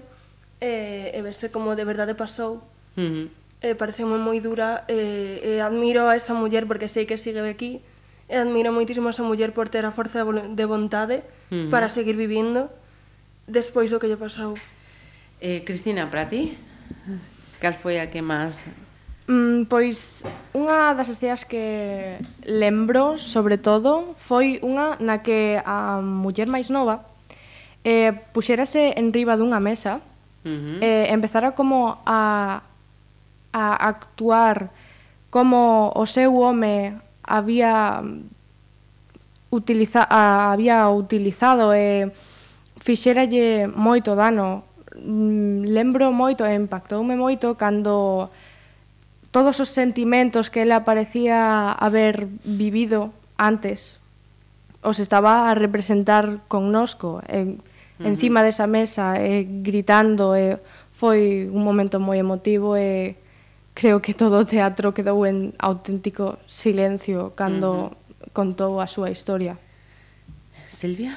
eh, 0.61 1.09
e 1.13 1.19
verse 1.25 1.49
como 1.49 1.73
de 1.73 1.83
verdade 1.83 2.13
pasou. 2.13 2.61
Uh 2.93 3.01
-huh. 3.01 3.25
Eh, 3.61 3.73
parece 3.77 4.05
moi 4.05 4.37
dura, 4.41 4.85
eh, 4.89 5.57
eh, 5.57 5.59
admiro 5.61 6.05
a 6.09 6.17
esa 6.17 6.33
muller 6.33 6.65
porque 6.65 6.89
sei 6.89 7.09
que 7.09 7.17
sigue 7.17 7.41
aquí, 7.45 7.81
e 8.29 8.35
admiro 8.37 8.69
moitísimo 8.69 9.09
a 9.09 9.13
esa 9.13 9.25
muller 9.25 9.51
por 9.57 9.69
ter 9.73 9.85
a 9.85 9.91
forza 9.91 10.21
de 10.21 10.65
vontade 10.65 11.25
uh 11.49 11.65
-huh. 11.65 11.69
para 11.73 11.89
seguir 11.89 12.13
vivindo 12.13 12.69
despois 13.49 13.89
do 13.89 13.97
que 13.97 14.05
lle 14.05 14.17
pasou. 14.17 14.53
Eh, 15.41 15.65
Cristina, 15.65 16.05
para 16.05 16.29
ti, 16.29 16.57
cal 17.57 17.73
foi 17.73 17.97
a 17.97 18.05
que 18.05 18.21
máis 18.21 18.61
Mm, 19.31 19.71
pois 19.71 20.27
unha 20.51 20.91
das 20.91 21.07
escenas 21.07 21.47
que 21.47 22.19
lembro, 22.43 23.15
sobre 23.15 23.55
todo, 23.55 24.11
foi 24.19 24.59
unha 24.59 24.99
na 24.99 25.23
que 25.23 25.55
a 25.63 26.03
muller 26.03 26.51
máis 26.51 26.67
nova 26.67 27.07
eh, 27.87 28.11
puxerase 28.35 28.91
en 28.99 29.15
riba 29.15 29.39
dunha 29.39 29.63
mesa 29.63 30.03
uh 30.43 30.51
-huh. 30.51 30.77
eh, 30.83 31.15
empezara 31.15 31.55
como 31.55 32.03
a, 32.03 32.59
a 33.55 33.63
actuar 33.87 34.67
como 35.31 35.95
o 35.95 36.03
seu 36.03 36.35
home 36.35 36.99
había 37.23 38.03
utiliza, 39.47 40.03
a, 40.11 40.51
había 40.51 40.91
utilizado 40.91 41.71
e 41.71 41.79
eh, 41.79 42.11
fixéralle 42.83 43.71
moito 43.71 44.11
dano 44.11 44.67
mm, 44.91 45.71
lembro 45.71 46.11
moito 46.11 46.43
e 46.43 46.51
impactoume 46.51 47.15
moito 47.15 47.55
cando 47.55 48.27
todos 49.31 49.59
os 49.59 49.69
sentimentos 49.69 50.51
que 50.51 50.61
ela 50.61 50.83
parecía 50.83 51.71
haber 51.71 52.27
vivido 52.43 53.11
antes 53.37 53.99
os 54.83 54.99
estaba 54.99 55.49
a 55.49 55.55
representar 55.55 56.39
connosco 56.47 57.21
en, 57.27 57.47
uh 57.47 58.03
-huh. 58.03 58.07
encima 58.07 58.43
desa 58.43 58.67
mesa 58.67 59.15
eh, 59.17 59.47
gritando 59.47 60.35
eh, 60.35 60.59
foi 60.91 61.47
un 61.47 61.63
momento 61.63 61.97
moi 61.99 62.19
emotivo 62.19 62.75
e 62.75 62.81
eh, 62.81 63.07
creo 63.73 64.01
que 64.03 64.13
todo 64.13 64.41
o 64.41 64.45
teatro 64.45 64.91
quedou 64.91 65.23
en 65.23 65.55
auténtico 65.57 66.37
silencio 66.45 67.31
cando 67.37 67.69
uh 67.71 67.77
-huh. 67.87 68.35
contou 68.35 68.81
a 68.83 68.87
súa 68.87 69.09
historia 69.09 69.55
Silvia? 70.67 71.13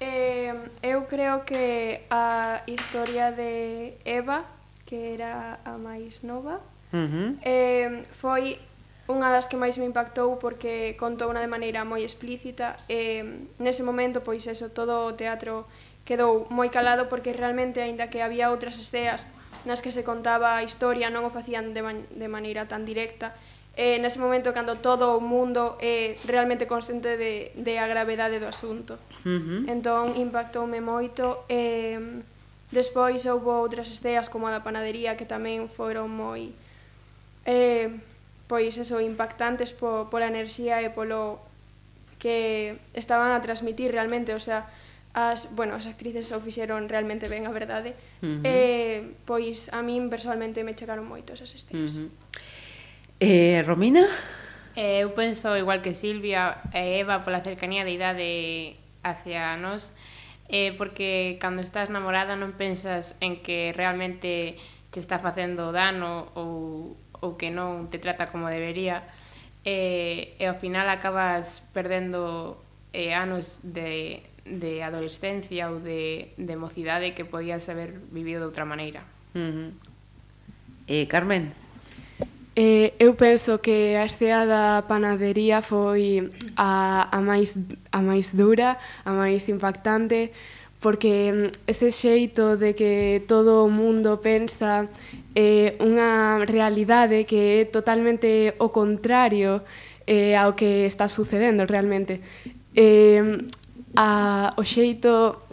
Eh, 0.00 0.52
eu 0.82 1.06
creo 1.06 1.46
que 1.46 2.02
a 2.10 2.60
historia 2.66 3.30
de 3.30 3.94
Eva 4.04 4.42
que 4.84 5.14
era 5.14 5.62
a 5.64 5.78
máis 5.78 6.26
nova 6.26 6.60
Uh 6.94 7.10
-huh. 7.10 7.28
eh, 7.42 8.06
foi 8.14 8.62
unha 9.04 9.28
das 9.28 9.50
que 9.50 9.60
máis 9.60 9.76
me 9.76 9.84
impactou 9.84 10.40
porque 10.40 10.96
contou 10.96 11.28
unha 11.28 11.44
de 11.44 11.50
maneira 11.50 11.84
moi 11.84 12.00
explícita 12.06 12.80
e 12.88 13.20
nese 13.60 13.84
momento, 13.84 14.24
pois 14.24 14.46
eso, 14.48 14.72
todo 14.72 15.04
o 15.04 15.12
teatro 15.12 15.68
quedou 16.08 16.48
moi 16.48 16.72
calado 16.72 17.10
porque 17.12 17.36
realmente, 17.36 17.84
aínda 17.84 18.08
que 18.08 18.24
había 18.24 18.48
outras 18.48 18.80
esteas 18.80 19.28
nas 19.68 19.84
que 19.84 19.92
se 19.92 20.04
contaba 20.04 20.56
a 20.56 20.62
historia, 20.64 21.12
non 21.12 21.28
o 21.28 21.30
facían 21.32 21.76
de, 21.76 21.84
man 21.84 22.08
de 22.16 22.28
maneira 22.32 22.64
tan 22.64 22.88
directa, 22.88 23.36
eh, 23.76 24.00
nese 24.00 24.16
momento 24.16 24.56
cando 24.56 24.80
todo 24.80 25.16
o 25.16 25.20
mundo 25.20 25.76
é 25.84 26.16
realmente 26.24 26.64
consciente 26.64 27.20
de, 27.20 27.52
de 27.56 27.76
a 27.76 27.84
gravedade 27.84 28.40
do 28.40 28.48
asunto. 28.48 28.96
Uh 29.24 29.40
-huh. 29.40 29.60
Entón, 29.68 30.16
impactoume 30.16 30.80
moito. 30.80 31.44
Eh, 31.52 32.24
despois, 32.72 33.20
houve 33.28 33.52
outras 33.52 33.92
esteas 33.92 34.32
como 34.32 34.48
a 34.48 34.54
da 34.54 34.64
panadería 34.64 35.16
que 35.16 35.28
tamén 35.28 35.68
foron 35.68 36.08
moi 36.08 36.56
eh, 37.44 38.00
pois 38.46 38.76
eso, 38.76 39.00
impactantes 39.00 39.72
po, 39.72 40.08
pola 40.10 40.28
enerxía 40.28 40.80
e 40.84 40.90
polo 40.92 41.40
que 42.18 42.80
estaban 42.96 43.32
a 43.32 43.40
transmitir 43.44 43.92
realmente, 43.92 44.32
o 44.32 44.40
sea, 44.40 44.68
as, 45.14 45.54
bueno, 45.54 45.78
as 45.78 45.86
actrices 45.86 46.32
o 46.34 46.40
fixeron 46.42 46.88
realmente 46.90 47.30
ben, 47.30 47.46
a 47.46 47.52
verdade. 47.54 47.94
Uh 48.20 48.26
-huh. 48.26 48.40
Eh, 48.44 48.98
pois 49.24 49.70
a 49.70 49.80
min 49.80 50.10
personalmente 50.10 50.66
me 50.66 50.74
chegaron 50.74 51.06
moito 51.06 51.32
esas 51.32 51.54
escenas. 51.54 51.96
Uh 51.96 52.08
-huh. 52.08 52.10
Eh, 53.22 53.62
Romina? 53.62 54.04
Eh, 54.74 55.06
eu 55.06 55.14
penso 55.14 55.54
igual 55.54 55.86
que 55.86 55.94
Silvia 55.94 56.58
e 56.74 56.98
Eva 56.98 57.22
pola 57.22 57.46
cercanía 57.46 57.86
de 57.86 57.94
idade 57.94 58.30
hacia 59.06 59.54
nós, 59.54 59.94
eh, 60.50 60.74
porque 60.74 61.38
cando 61.38 61.62
estás 61.62 61.94
namorada 61.94 62.34
non 62.34 62.58
pensas 62.58 63.14
en 63.22 63.38
que 63.38 63.70
realmente 63.70 64.58
te 64.90 64.98
está 64.98 65.22
facendo 65.22 65.70
dano 65.70 66.26
ou 66.34 66.98
ou 67.20 67.36
que 67.38 67.50
non 67.50 67.86
te 67.92 67.98
trata 68.02 68.32
como 68.32 68.50
debería 68.50 69.04
e, 69.64 70.36
e 70.38 70.44
ao 70.44 70.56
final 70.60 70.88
acabas 70.88 71.64
perdendo 71.72 72.60
eh, 72.92 73.14
anos 73.14 73.58
de, 73.64 74.22
de 74.44 74.84
adolescencia 74.84 75.72
ou 75.72 75.80
de, 75.80 76.34
de 76.36 76.54
mocidade 76.56 77.16
que 77.16 77.24
podías 77.24 77.66
haber 77.68 77.96
vivido 78.12 78.44
de 78.44 78.48
outra 78.52 78.64
maneira. 78.68 79.02
Uh 79.34 79.40
-huh. 79.40 79.70
eh, 80.86 81.06
Carmen? 81.08 81.64
Eh, 82.54 82.94
eu 83.00 83.18
penso 83.18 83.58
que 83.58 83.96
a 83.98 84.06
escea 84.06 84.46
da 84.46 84.86
panadería 84.86 85.58
foi 85.58 86.30
a, 86.54 87.08
a, 87.10 87.18
máis, 87.18 87.58
a 87.90 87.98
máis 87.98 88.30
dura, 88.30 88.78
a 89.02 89.10
máis 89.10 89.48
impactante, 89.50 90.30
porque 90.78 91.34
mm, 91.34 91.66
ese 91.66 91.90
xeito 91.90 92.54
de 92.54 92.78
que 92.78 93.26
todo 93.26 93.66
o 93.66 93.68
mundo 93.72 94.22
pensa 94.22 94.86
eh, 95.34 95.76
unha 95.82 96.42
realidade 96.46 97.26
que 97.26 97.62
é 97.62 97.70
totalmente 97.70 98.54
o 98.62 98.70
contrario 98.70 99.66
eh, 100.06 100.38
ao 100.38 100.54
que 100.54 100.86
está 100.86 101.10
sucedendo 101.10 101.66
realmente. 101.66 102.22
Eh, 102.74 103.38
a, 103.94 104.54
o 104.56 104.62
xeito 104.64 105.44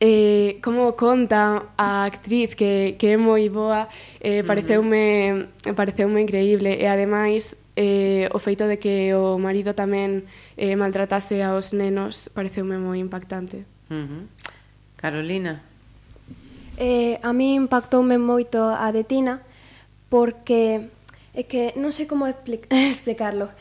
eh, 0.00 0.58
como 0.62 0.96
conta 0.96 1.74
a 1.76 2.04
actriz 2.04 2.54
que, 2.54 2.96
que 2.98 3.14
é 3.14 3.16
moi 3.16 3.46
boa 3.50 3.86
eh, 4.18 4.42
pareceume, 4.42 5.46
pareceume 5.76 6.22
increíble 6.22 6.74
e 6.74 6.86
ademais 6.86 7.54
eh, 7.76 8.28
o 8.34 8.38
feito 8.38 8.66
de 8.66 8.78
que 8.78 9.14
o 9.14 9.38
marido 9.38 9.74
tamén 9.74 10.26
eh, 10.58 10.74
maltratase 10.74 11.38
aos 11.44 11.70
nenos 11.76 12.28
pareceume 12.34 12.80
moi 12.80 12.98
impactante. 12.98 13.62
Uh 13.90 14.06
-huh. 14.06 14.22
Carolina, 14.98 15.62
Eh, 16.80 17.20
a 17.20 17.36
mí 17.36 17.52
impactoume 17.60 18.16
moito 18.16 18.72
a 18.72 18.88
de 18.88 19.04
Tina 19.04 19.44
porque 20.08 20.88
é 21.36 21.44
que 21.44 21.76
non 21.76 21.92
sei 21.92 22.08
como 22.08 22.24
explicarlo. 22.72 23.52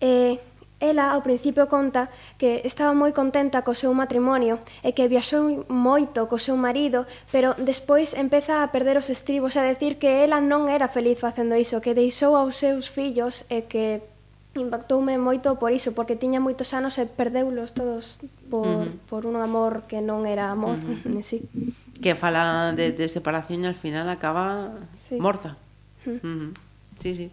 Eh, 0.00 0.40
ela 0.80 1.12
ao 1.12 1.20
principio 1.20 1.68
conta 1.68 2.08
que 2.40 2.64
estaba 2.64 2.96
moi 2.96 3.12
contenta 3.12 3.60
co 3.60 3.76
seu 3.76 3.92
matrimonio 3.92 4.64
e 4.80 4.96
que 4.96 5.12
viaxou 5.12 5.68
moito 5.68 6.24
co 6.24 6.40
seu 6.40 6.56
marido, 6.56 7.04
pero 7.28 7.52
despois 7.60 8.16
empeza 8.16 8.64
a 8.64 8.72
perder 8.72 8.96
os 8.96 9.12
estribos, 9.12 9.60
a 9.60 9.64
decir 9.68 10.00
que 10.00 10.24
ela 10.24 10.40
non 10.40 10.72
era 10.72 10.88
feliz 10.88 11.20
facendo 11.20 11.60
iso, 11.60 11.84
que 11.84 11.92
deixou 11.92 12.32
aos 12.32 12.56
seus 12.56 12.88
fillos 12.88 13.44
e 13.52 13.68
que 13.68 14.00
impactoume 14.56 15.20
moito 15.20 15.60
por 15.60 15.68
iso, 15.68 15.92
porque 15.92 16.16
tiña 16.16 16.40
moitos 16.40 16.72
anos 16.72 16.96
e 16.96 17.04
perdeulos 17.04 17.76
todos 17.76 18.16
por, 18.48 18.64
uh 18.64 18.88
-huh. 18.88 19.04
por 19.04 19.28
un 19.28 19.36
amor 19.36 19.84
que 19.84 20.00
non 20.00 20.24
era 20.24 20.48
amor 20.48 20.80
uh 20.80 20.96
-huh. 20.96 21.12
en 21.12 21.20
sí 21.20 21.44
que 22.02 22.14
fala 22.14 22.72
de, 22.74 22.92
de 22.92 23.06
separación 23.08 23.64
e 23.64 23.68
al 23.70 23.78
final 23.78 24.08
acaba 24.10 24.74
sí. 24.98 25.18
morta. 25.18 25.56
Uh 26.06 26.18
-huh. 26.18 26.50
Sí, 27.00 27.14
sí. 27.14 27.26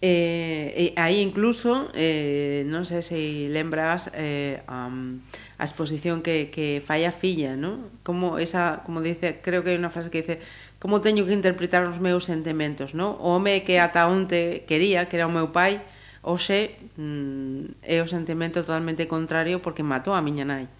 Eh, 0.00 0.94
e 0.94 1.00
aí 1.00 1.18
incluso 1.18 1.90
eh, 1.90 2.62
non 2.70 2.86
sei 2.86 3.02
se 3.02 3.50
lembras 3.50 4.14
eh, 4.14 4.62
um, 4.70 5.18
a 5.58 5.66
exposición 5.66 6.22
que, 6.22 6.54
que 6.54 6.78
fai 6.78 7.02
a 7.02 7.10
filla 7.10 7.58
¿no? 7.58 7.90
como 8.06 8.38
esa, 8.38 8.86
como 8.86 9.02
dice, 9.02 9.42
creo 9.42 9.66
que 9.66 9.74
hai 9.74 9.78
unha 9.82 9.90
frase 9.90 10.14
que 10.14 10.22
dice 10.22 10.38
como 10.78 11.02
teño 11.02 11.26
que 11.26 11.34
interpretar 11.34 11.82
os 11.82 11.98
meus 11.98 12.30
sentimentos 12.30 12.94
¿no? 12.94 13.18
o 13.18 13.34
home 13.34 13.66
que 13.66 13.82
ata 13.82 14.06
onte 14.06 14.62
quería 14.70 15.10
que 15.10 15.18
era 15.18 15.26
o 15.26 15.34
meu 15.34 15.50
pai 15.50 15.82
hoxe 16.22 16.78
mm, 16.94 17.82
é 17.82 17.98
o 17.98 18.06
sentimento 18.06 18.62
totalmente 18.62 19.10
contrario 19.10 19.58
porque 19.58 19.82
matou 19.82 20.14
a 20.14 20.22
miña 20.22 20.46
nai 20.46 20.70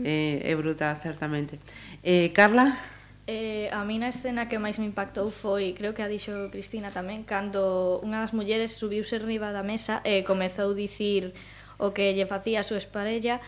mm. 0.00 0.04
eh, 0.08 0.48
é 0.48 0.56
brutal 0.56 0.96
certamente 0.96 1.60
Eh, 2.02 2.32
Carla? 2.32 2.78
Eh, 3.26 3.68
a 3.72 3.84
mí 3.84 3.98
na 4.00 4.08
escena 4.08 4.48
que 4.48 4.58
máis 4.58 4.80
me 4.80 4.88
impactou 4.88 5.30
foi, 5.30 5.76
creo 5.76 5.92
que 5.94 6.02
a 6.02 6.08
dixo 6.10 6.50
Cristina 6.50 6.90
tamén, 6.90 7.22
cando 7.22 8.00
unha 8.02 8.24
das 8.24 8.32
mulleres 8.34 8.74
subiuse 8.74 9.20
riba 9.20 9.52
da 9.52 9.62
mesa 9.62 10.00
e 10.02 10.24
comezou 10.26 10.72
a 10.72 10.78
dicir 10.78 11.36
o 11.78 11.92
que 11.94 12.10
lle 12.16 12.26
facía 12.26 12.64
a 12.64 12.66
súa 12.66 12.80
esparella, 12.80 13.38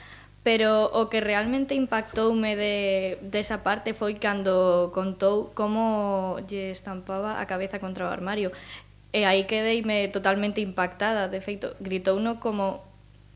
pero 0.44 0.86
o 0.92 1.08
que 1.10 1.24
realmente 1.24 1.74
impactoume 1.74 2.54
de, 2.54 2.76
desa 3.24 3.58
de 3.58 3.64
parte 3.64 3.90
foi 3.96 4.20
cando 4.20 4.92
contou 4.94 5.50
como 5.56 6.38
lle 6.46 6.70
estampaba 6.70 7.40
a 7.40 7.44
cabeza 7.48 7.80
contra 7.80 8.06
o 8.06 8.12
armario. 8.12 8.52
E 9.12 9.24
aí 9.24 9.44
quedeime 9.50 10.08
totalmente 10.12 10.60
impactada, 10.60 11.28
de 11.28 11.40
feito, 11.40 11.74
gritou 11.80 12.20
no 12.20 12.38
como 12.38 12.91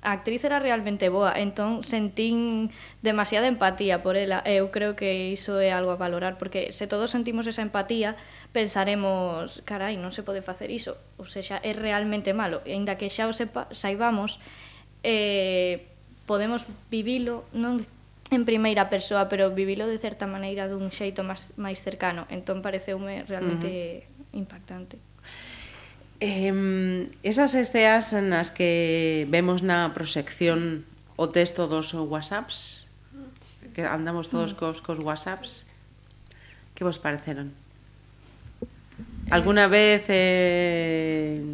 a 0.06 0.12
actriz 0.12 0.46
era 0.46 0.62
realmente 0.62 1.10
boa, 1.10 1.34
entón 1.34 1.82
sentín 1.82 2.70
demasiada 3.02 3.50
empatía 3.50 4.06
por 4.06 4.14
ela. 4.14 4.38
Eu 4.46 4.70
creo 4.70 4.94
que 4.94 5.34
iso 5.34 5.58
é 5.58 5.74
algo 5.74 5.90
a 5.90 5.98
valorar, 5.98 6.38
porque 6.38 6.70
se 6.70 6.86
todos 6.86 7.10
sentimos 7.10 7.50
esa 7.50 7.66
empatía, 7.66 8.14
pensaremos, 8.54 9.66
carai, 9.66 9.98
non 9.98 10.14
se 10.14 10.22
pode 10.22 10.46
facer 10.46 10.70
iso, 10.70 10.94
ou 11.18 11.26
seja, 11.26 11.58
é 11.58 11.74
realmente 11.74 12.30
malo. 12.30 12.62
E 12.62 12.78
ainda 12.78 12.94
que 12.94 13.10
xa 13.10 13.26
o 13.26 13.34
sepa, 13.34 13.66
saibamos, 13.74 14.38
eh, 15.02 15.90
podemos 16.22 16.70
vivilo, 16.86 17.42
non 17.50 17.82
en 18.30 18.46
primeira 18.46 18.86
persoa, 18.86 19.26
pero 19.26 19.50
vivilo 19.50 19.90
de 19.90 19.98
certa 19.98 20.30
maneira 20.30 20.70
dun 20.70 20.86
xeito 20.94 21.26
máis, 21.26 21.50
máis 21.58 21.82
cercano. 21.82 22.30
Entón 22.30 22.62
pareceume 22.62 23.26
realmente 23.26 24.06
uh 24.06 24.22
-huh. 24.22 24.38
impactante. 24.38 25.02
Eh, 26.20 27.08
esas 27.22 27.52
esteas 27.54 28.12
nas 28.16 28.48
que 28.48 29.28
vemos 29.28 29.60
na 29.60 29.92
proxección 29.92 30.88
o 31.16 31.28
texto 31.28 31.68
dos 31.68 31.92
whatsapps, 31.92 32.88
que 33.76 33.84
andamos 33.84 34.32
todos 34.32 34.52
mm. 34.52 34.58
cos, 34.58 34.78
cos 34.80 34.98
whatsapps, 35.00 35.68
que 36.72 36.84
vos 36.84 36.96
pareceron? 36.96 37.52
Eh. 37.52 39.34
Alguna 39.34 39.68
vez 39.68 40.04
eh, 40.08 41.44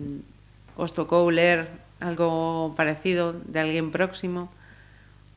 os 0.79 0.95
tocou 0.95 1.31
ler 1.35 1.67
algo 1.99 2.75
parecido 2.79 3.35
de 3.35 3.59
alguén 3.59 3.91
próximo? 3.91 4.51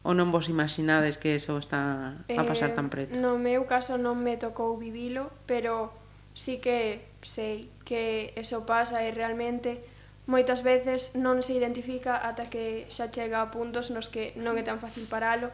ou 0.05 0.13
non 0.13 0.29
vos 0.29 0.53
imaginades 0.53 1.17
que 1.17 1.33
eso 1.33 1.57
está 1.57 2.13
a 2.29 2.43
pasar 2.45 2.77
tan 2.77 2.93
preto? 2.93 3.17
Eh, 3.17 3.19
no 3.19 3.41
meu 3.41 3.65
caso 3.65 3.97
non 3.97 4.21
me 4.21 4.37
tocou 4.37 4.77
vivilo, 4.77 5.33
pero 5.49 5.89
sí 6.35 6.59
que 6.59 7.07
sei 7.23 7.71
que 7.87 8.35
eso 8.35 8.67
pasa 8.67 9.01
e 9.01 9.09
realmente 9.09 9.81
moitas 10.27 10.61
veces 10.61 11.15
non 11.15 11.39
se 11.39 11.55
identifica 11.55 12.19
ata 12.19 12.51
que 12.51 12.85
xa 12.91 13.09
chega 13.09 13.39
a 13.41 13.49
puntos 13.49 13.89
nos 13.89 14.11
que 14.11 14.35
non 14.35 14.59
é 14.59 14.63
tan 14.67 14.77
fácil 14.83 15.07
paralo. 15.07 15.49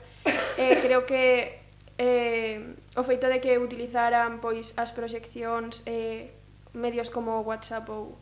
Eh, 0.57 0.81
creo 0.83 1.05
que 1.05 1.61
eh, 2.01 2.75
o 2.97 3.03
feito 3.05 3.29
de 3.29 3.39
que 3.39 3.61
utilizaran 3.61 4.41
pois 4.41 4.73
as 4.75 4.89
proxeccións 4.91 5.85
eh, 5.85 6.33
medios 6.73 7.13
como 7.13 7.45
WhatsApp 7.45 7.85
ou 7.93 8.17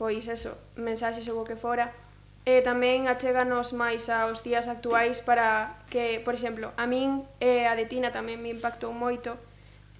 pois 0.00 0.26
eso, 0.26 0.56
mensaxes 0.80 1.28
ou 1.28 1.38
o 1.38 1.46
que 1.46 1.60
fora, 1.60 1.92
eh, 2.48 2.64
tamén 2.64 3.04
achéganos 3.04 3.76
máis 3.76 4.08
aos 4.08 4.40
días 4.40 4.64
actuais 4.64 5.20
para 5.20 5.76
que, 5.92 6.24
por 6.24 6.32
exemplo, 6.32 6.72
a 6.80 6.88
min 6.88 7.28
e 7.36 7.62
eh, 7.62 7.70
a 7.70 7.76
de 7.76 7.84
Tina 7.84 8.08
tamén 8.08 8.40
me 8.40 8.48
impactou 8.48 8.96
moito, 8.96 9.36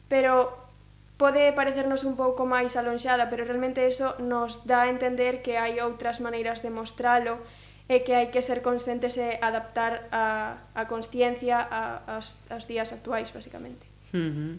pero 0.09 0.57
pode 1.21 1.53
parecernos 1.53 2.09
un 2.09 2.17
pouco 2.17 2.49
máis 2.49 2.81
alonxada, 2.81 3.29
pero 3.29 3.45
realmente 3.45 3.85
eso 3.85 4.17
nos 4.17 4.65
dá 4.65 4.89
a 4.89 4.89
entender 4.89 5.45
que 5.45 5.61
hai 5.61 5.77
outras 5.85 6.25
maneiras 6.25 6.65
de 6.65 6.73
mostralo 6.73 7.37
e 7.93 8.01
que 8.01 8.17
hai 8.17 8.33
que 8.33 8.41
ser 8.41 8.65
conscientes 8.65 9.21
e 9.21 9.37
adaptar 9.45 10.09
a, 10.09 10.57
a 10.73 10.89
consciencia 10.89 11.61
a, 11.61 12.01
as, 12.17 12.41
as 12.49 12.65
días 12.65 12.97
actuais, 12.97 13.29
basicamente. 13.37 13.85
Uh 14.17 14.33
-huh. 14.33 14.53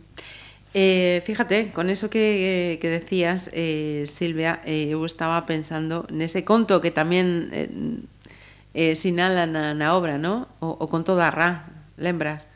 Eh, 0.78 1.26
fíjate, 1.26 1.74
con 1.74 1.90
eso 1.90 2.14
que, 2.14 2.76
eh, 2.76 2.80
que 2.80 2.94
decías, 2.94 3.50
eh, 3.52 4.06
Silvia, 4.06 4.62
eh, 4.64 4.94
eu 4.94 5.02
estaba 5.04 5.44
pensando 5.50 6.06
nese 6.14 6.46
conto 6.46 6.78
que 6.80 6.94
tamén 6.94 7.50
eh, 7.52 7.74
eh, 8.78 8.94
sinala 8.94 9.50
na, 9.50 9.74
na 9.74 9.98
obra, 9.98 10.22
¿no? 10.22 10.48
o, 10.62 10.78
o 10.78 10.86
conto 10.88 11.18
da 11.18 11.34
Ra, 11.34 11.68
lembras? 11.98 12.51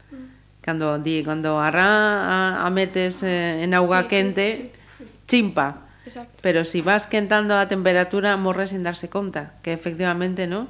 cando 0.66 0.98
di 0.98 1.22
cando 1.22 1.62
a 1.62 1.70
a, 1.70 2.66
a 2.66 2.70
metes 2.74 3.22
eh, 3.22 3.62
en 3.62 3.78
auga 3.78 4.02
sí, 4.04 4.08
quente, 4.10 4.46
sí, 4.56 4.72
sí. 4.98 5.06
chimpa. 5.30 5.86
Exacto. 6.06 6.42
Pero 6.42 6.66
si 6.66 6.82
vas 6.82 7.06
quentando 7.06 7.54
a 7.58 7.70
temperatura, 7.70 8.38
morre 8.38 8.66
sin 8.66 8.82
darse 8.82 9.10
conta, 9.10 9.54
que 9.62 9.74
efectivamente, 9.74 10.50
¿no? 10.50 10.70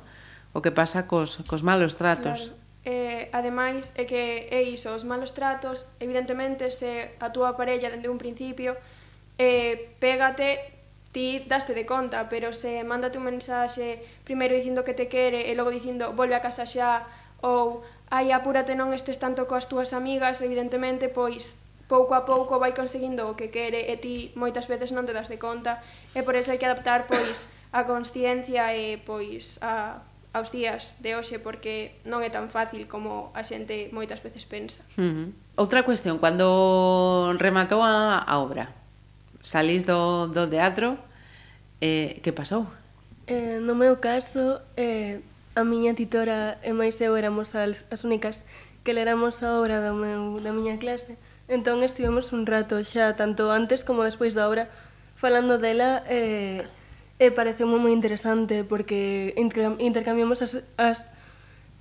O 0.51 0.59
que 0.59 0.71
pasa 0.71 1.07
cos, 1.07 1.39
cos 1.47 1.63
malos 1.63 1.95
tratos. 1.95 2.51
Claro. 2.51 2.63
Eh, 2.85 3.29
ademais, 3.31 3.95
é 3.95 4.03
que 4.05 4.47
é 4.51 4.61
iso, 4.63 4.91
os 4.91 5.07
malos 5.07 5.33
tratos, 5.33 5.87
evidentemente, 5.99 6.71
se 6.71 7.15
a 7.19 7.31
túa 7.31 7.55
parella 7.55 7.87
dende 7.89 8.11
un 8.11 8.19
principio 8.19 8.75
eh, 9.37 9.95
pégate, 9.99 10.75
ti 11.11 11.43
daste 11.47 11.73
de 11.73 11.85
conta, 11.85 12.27
pero 12.29 12.51
se 12.53 12.83
mándate 12.83 13.17
un 13.17 13.23
mensaxe 13.23 14.03
primeiro 14.23 14.55
dicindo 14.55 14.83
que 14.83 14.93
te 14.93 15.07
quere 15.07 15.47
e 15.47 15.55
logo 15.55 15.71
dicindo 15.71 16.11
volve 16.11 16.35
a 16.35 16.43
casa 16.43 16.67
xa 16.67 17.07
ou 17.39 17.83
aí 18.15 18.31
apúrate 18.31 18.79
non 18.79 18.95
estes 18.95 19.19
tanto 19.19 19.43
coas 19.43 19.67
túas 19.67 19.91
amigas, 19.91 20.39
evidentemente, 20.39 21.11
pois 21.11 21.59
pouco 21.91 22.15
a 22.15 22.25
pouco 22.25 22.57
vai 22.57 22.73
conseguindo 22.73 23.27
o 23.27 23.35
que 23.35 23.51
quere 23.51 23.91
e 23.91 23.99
ti 23.99 24.31
moitas 24.33 24.71
veces 24.71 24.95
non 24.95 25.03
te 25.03 25.13
das 25.13 25.27
de 25.27 25.37
conta 25.37 25.83
e 26.15 26.23
por 26.23 26.33
iso 26.33 26.49
hai 26.49 26.57
que 26.57 26.65
adaptar 26.65 27.05
pois 27.05 27.45
a 27.75 27.85
consciencia 27.85 28.73
e 28.73 28.97
pois 28.97 29.59
a 29.61 30.01
aos 30.35 30.51
días 30.51 30.99
de 30.99 31.15
hoxe 31.15 31.39
porque 31.39 31.95
non 32.03 32.19
é 32.19 32.27
tan 32.27 32.51
fácil 32.51 32.83
como 32.91 33.31
a 33.31 33.39
xente 33.47 33.87
moitas 33.95 34.19
veces 34.19 34.43
pensa. 34.43 34.83
Uh 34.99 35.03
-huh. 35.03 35.27
Outra 35.55 35.87
cuestión, 35.87 36.19
cando 36.19 37.31
rematou 37.39 37.79
a, 37.79 38.19
a 38.19 38.33
obra, 38.43 38.75
salís 39.39 39.87
do, 39.87 40.27
do 40.27 40.43
teatro, 40.43 40.99
eh, 41.79 42.19
que 42.19 42.35
pasou? 42.35 42.67
Eh, 43.31 43.63
no 43.63 43.79
meu 43.79 43.95
caso, 44.03 44.59
eh, 44.75 45.23
a 45.55 45.63
miña 45.63 45.95
titora 45.95 46.59
e 46.61 46.75
máis 46.75 46.99
eu 46.99 47.15
éramos 47.15 47.55
as, 47.55 47.87
as 47.87 48.03
únicas 48.03 48.43
que 48.83 48.93
leramos 48.93 49.41
a 49.41 49.57
obra 49.57 49.79
do 49.79 49.95
meu, 49.95 50.43
da 50.43 50.51
miña 50.51 50.77
clase. 50.77 51.15
Entón 51.47 51.81
estivemos 51.81 52.35
un 52.35 52.43
rato 52.43 52.75
xa, 52.83 53.15
tanto 53.15 53.49
antes 53.49 53.87
como 53.87 54.03
despois 54.03 54.35
da 54.35 54.45
obra, 54.51 54.67
falando 55.15 55.57
dela 55.57 56.03
e, 56.11 56.67
e 57.17 57.31
pareceu 57.31 57.65
moi 57.71 57.95
interesante 57.95 58.67
porque 58.67 59.33
intercambiamos 59.39 60.43
as, 60.43 60.59
as 60.75 61.07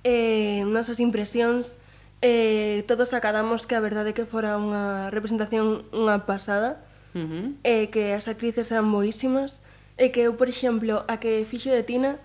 eh, 0.07 0.63
nosas 0.65 1.03
impresións 1.03 1.75
e 2.23 2.87
todos 2.87 3.11
acadamos 3.11 3.67
que 3.67 3.75
a 3.75 3.83
verdade 3.83 4.15
que 4.15 4.23
fora 4.23 4.55
unha 4.55 5.11
representación 5.11 5.83
unha 5.91 6.23
pasada 6.23 6.79
uh 7.11 7.19
-huh. 7.19 7.45
e 7.61 7.91
que 7.91 8.15
as 8.15 8.31
actrices 8.31 8.71
eran 8.71 8.87
boísimas 8.87 9.59
e 9.99 10.15
que 10.15 10.25
eu, 10.25 10.39
por 10.39 10.47
exemplo, 10.47 11.03
a 11.11 11.19
que 11.19 11.43
fixo 11.43 11.69
de 11.69 11.83
Tina 11.83 12.17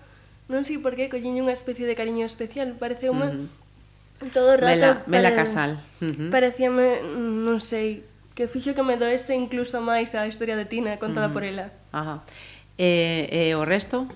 non 0.51 0.67
sei 0.67 0.77
por 0.83 0.99
que, 0.99 1.07
colliñe 1.07 1.39
unha 1.39 1.55
especie 1.55 1.87
de 1.87 1.95
cariño 1.95 2.27
especial, 2.27 2.75
pareceume 2.75 3.27
uh 3.31 3.47
-huh. 3.47 4.29
todo 4.35 4.53
o 4.53 4.57
rato... 4.59 4.67
Mela, 4.67 4.91
Mela 5.07 5.31
pare... 5.31 5.39
Casal. 5.39 5.71
Uh 6.03 6.11
-huh. 6.11 6.29
Parecíame, 6.29 6.99
non 7.15 7.63
sei, 7.63 8.03
que 8.35 8.51
fixo 8.51 8.75
que 8.75 8.83
me 8.83 8.99
doese 8.99 9.31
incluso 9.31 9.79
máis 9.79 10.11
a 10.11 10.27
historia 10.27 10.59
de 10.59 10.67
Tina 10.67 10.99
contada 10.99 11.27
uh 11.27 11.31
-huh. 11.31 11.35
por 11.39 11.43
ela. 11.47 11.71
Ajá. 11.95 12.27
E, 12.75 13.31
eh, 13.31 13.49
eh, 13.49 13.55
o 13.55 13.63
resto? 13.63 14.11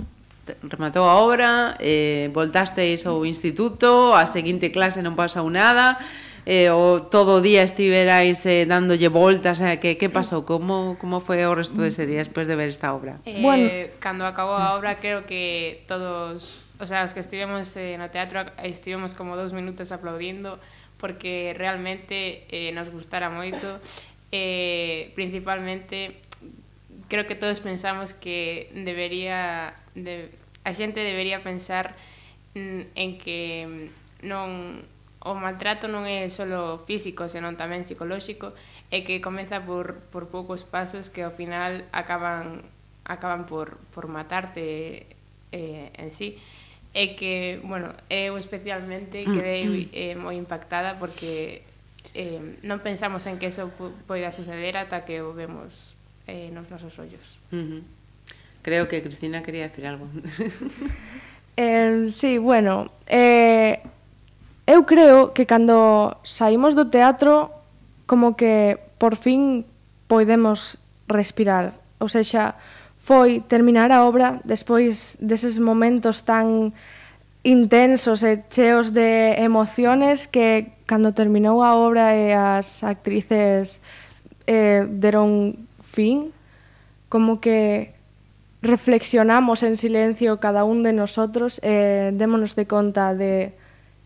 rematou 0.69 1.03
a 1.09 1.17
obra, 1.25 1.75
eh, 1.81 2.29
voltasteis 2.33 3.05
ao 3.05 3.25
instituto, 3.25 4.13
a 4.13 4.29
seguinte 4.29 4.69
clase 4.69 5.01
non 5.01 5.17
pasou 5.17 5.49
nada, 5.49 5.97
eh, 6.45 6.69
o 6.69 7.01
todo 7.01 7.37
o 7.37 7.41
día 7.41 7.65
estiverais 7.65 8.45
eh, 8.45 8.69
dándolle 8.69 9.09
voltas, 9.09 9.59
eh, 9.65 9.81
que, 9.81 9.97
que 9.97 10.13
pasou? 10.13 10.45
Como, 10.45 10.95
como 11.01 11.19
foi 11.19 11.41
o 11.41 11.57
resto 11.57 11.81
dese 11.81 12.05
día 12.05 12.21
despois 12.21 12.45
de 12.45 12.53
ver 12.53 12.69
esta 12.69 12.93
obra? 12.93 13.17
Eh, 13.25 13.41
bueno. 13.41 13.65
Cando 13.97 14.29
acabou 14.29 14.53
a 14.53 14.77
obra 14.77 15.01
creo 15.01 15.25
que 15.25 15.81
todos, 15.89 16.61
o 16.77 16.85
sea, 16.85 17.01
os 17.01 17.17
que 17.17 17.21
estivemos 17.25 17.73
eh, 17.75 17.97
no 17.97 18.13
teatro 18.13 18.45
estivemos 18.61 19.17
como 19.17 19.33
dous 19.33 19.57
minutos 19.57 19.89
aplaudindo 19.89 20.61
porque 21.01 21.57
realmente 21.57 22.45
eh, 22.53 22.69
nos 22.71 22.93
gustara 22.93 23.33
moito 23.33 23.81
eh, 24.31 25.11
principalmente 25.17 26.21
creo 27.07 27.27
que 27.27 27.35
todos 27.35 27.59
pensamos 27.59 28.13
que 28.13 28.69
debería 28.73 29.75
de, 29.93 30.31
a 30.63 30.71
xente 30.73 31.01
debería 31.01 31.41
pensar 31.41 31.97
mm, 32.53 32.93
en 32.95 33.09
que 33.17 33.41
mm, 33.65 34.29
non 34.29 34.81
o 35.25 35.33
maltrato 35.33 35.89
non 35.89 36.05
é 36.05 36.29
só 36.29 36.45
físico, 36.85 37.25
senón 37.25 37.57
tamén 37.57 37.81
psicolóxico, 37.81 38.53
e 38.93 39.01
que 39.01 39.17
comeza 39.25 39.65
por, 39.65 39.97
por 40.13 40.29
poucos 40.29 40.61
pasos 40.61 41.09
que 41.09 41.25
ao 41.25 41.33
final 41.33 41.81
acaban 41.89 42.61
acaban 43.05 43.45
por, 43.49 43.77
por 43.93 44.05
matarte 44.07 45.09
eh, 45.51 45.89
en 45.97 46.09
sí. 46.13 46.37
E 46.95 47.17
que, 47.17 47.59
bueno, 47.65 47.91
eu 48.07 48.37
especialmente 48.39 49.25
mm, 49.25 49.33
quedei 49.33 49.65
mm. 49.67 49.89
eh, 49.91 50.15
moi 50.15 50.37
impactada 50.37 50.95
porque 51.01 51.65
eh, 52.13 52.61
non 52.63 52.79
pensamos 52.79 53.25
en 53.25 53.41
que 53.41 53.49
eso 53.49 53.67
poida 54.07 54.29
suceder 54.29 54.77
ata 54.77 55.03
que 55.03 55.19
o 55.25 55.33
vemos 55.33 55.97
eh, 56.29 56.53
nos 56.53 56.69
nosos 56.69 56.95
ollos. 57.01 57.25
Uh 57.51 57.81
-huh. 57.81 57.81
Creo 58.61 58.87
que 58.87 59.01
Cristina 59.01 59.43
quería 59.43 59.67
decir 59.67 59.85
algo. 59.85 60.07
eh, 61.57 62.05
sí, 62.09 62.37
bueno, 62.37 62.89
eh, 63.05 63.83
Eu 64.65 64.85
creo 64.85 65.33
que 65.33 65.45
cando 65.45 66.17
saímos 66.25 66.73
do 66.73 66.89
teatro 66.89 67.53
como 68.09 68.33
que 68.33 68.81
por 68.97 69.13
fin 69.15 69.65
podemos 70.09 70.81
respirar. 71.07 71.77
Ou 72.01 72.09
seja, 72.09 72.57
foi 72.97 73.45
terminar 73.45 73.93
a 73.93 74.09
obra 74.09 74.41
despois 74.41 75.21
deses 75.21 75.61
momentos 75.61 76.25
tan 76.25 76.73
intensos 77.45 78.25
e 78.25 78.41
cheos 78.49 78.89
de 78.89 79.37
emociones 79.37 80.25
que 80.25 80.73
cando 80.89 81.13
terminou 81.13 81.61
a 81.61 81.77
obra 81.77 82.17
e 82.17 82.33
as 82.33 82.81
actrices 82.81 83.77
eh, 84.49 84.89
deron 84.89 85.53
fin, 85.77 86.33
como 87.05 87.37
que 87.37 87.93
reflexionamos 88.65 89.61
en 89.61 89.77
silencio 89.77 90.41
cada 90.41 90.65
un 90.65 90.81
de 90.81 90.89
nosotros 90.89 91.61
e 91.61 91.69
eh, 91.69 92.17
démonos 92.17 92.57
de 92.57 92.65
conta 92.65 93.13
de 93.13 93.53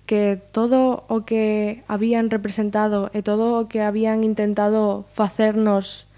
que 0.10 0.42
todo 0.52 1.06
o 1.06 1.22
que 1.22 1.86
habían 1.86 2.34
representado 2.34 3.14
e 3.14 3.22
todo 3.22 3.62
o 3.62 3.70
que 3.70 3.86
habían 3.86 4.26
intentado 4.26 5.06
facernos 5.14 6.10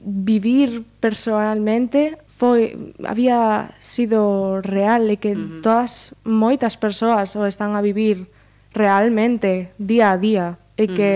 vivir 0.00 0.88
personalmente 0.96 2.16
foi 2.24 2.94
había 3.04 3.76
sido 3.84 4.64
real 4.64 5.12
e 5.12 5.20
que 5.20 5.36
uh 5.36 5.60
-huh. 5.60 5.60
todas 5.60 6.16
moitas 6.24 6.80
persoas 6.80 7.36
o 7.36 7.44
están 7.44 7.76
a 7.76 7.84
vivir 7.84 8.32
realmente 8.72 9.76
día 9.76 10.08
a 10.08 10.16
día 10.16 10.46
e 10.80 10.88
uh 10.88 10.88
-huh. 10.88 10.96
que 10.96 11.12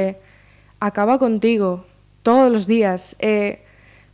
acaba 0.85 1.17
contigo 1.17 1.89
todos 2.21 2.53
os 2.53 2.65
días 2.69 3.17
e 3.25 3.65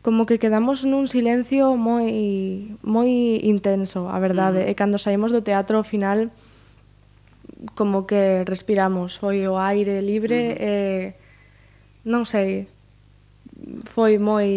como 0.06 0.22
que 0.22 0.38
quedamos 0.38 0.86
nun 0.86 1.10
silencio 1.10 1.74
moi 1.74 2.78
moi 2.86 3.42
intenso, 3.42 4.06
a 4.06 4.22
verdade, 4.22 4.62
uh 4.62 4.70
-huh. 4.70 4.70
e 4.70 4.78
cando 4.78 5.02
saímos 5.02 5.34
do 5.34 5.42
teatro 5.42 5.82
ao 5.82 5.82
final 5.82 6.30
como 7.74 8.06
que 8.06 8.44
respiramos, 8.46 9.18
foi 9.18 9.46
o 9.46 9.58
aire 9.58 10.02
libre 10.02 10.38
uh 10.38 10.58
-huh. 10.58 10.70
e 10.70 12.08
non 12.08 12.24
sei, 12.24 12.70
foi 13.90 14.22
moi 14.22 14.48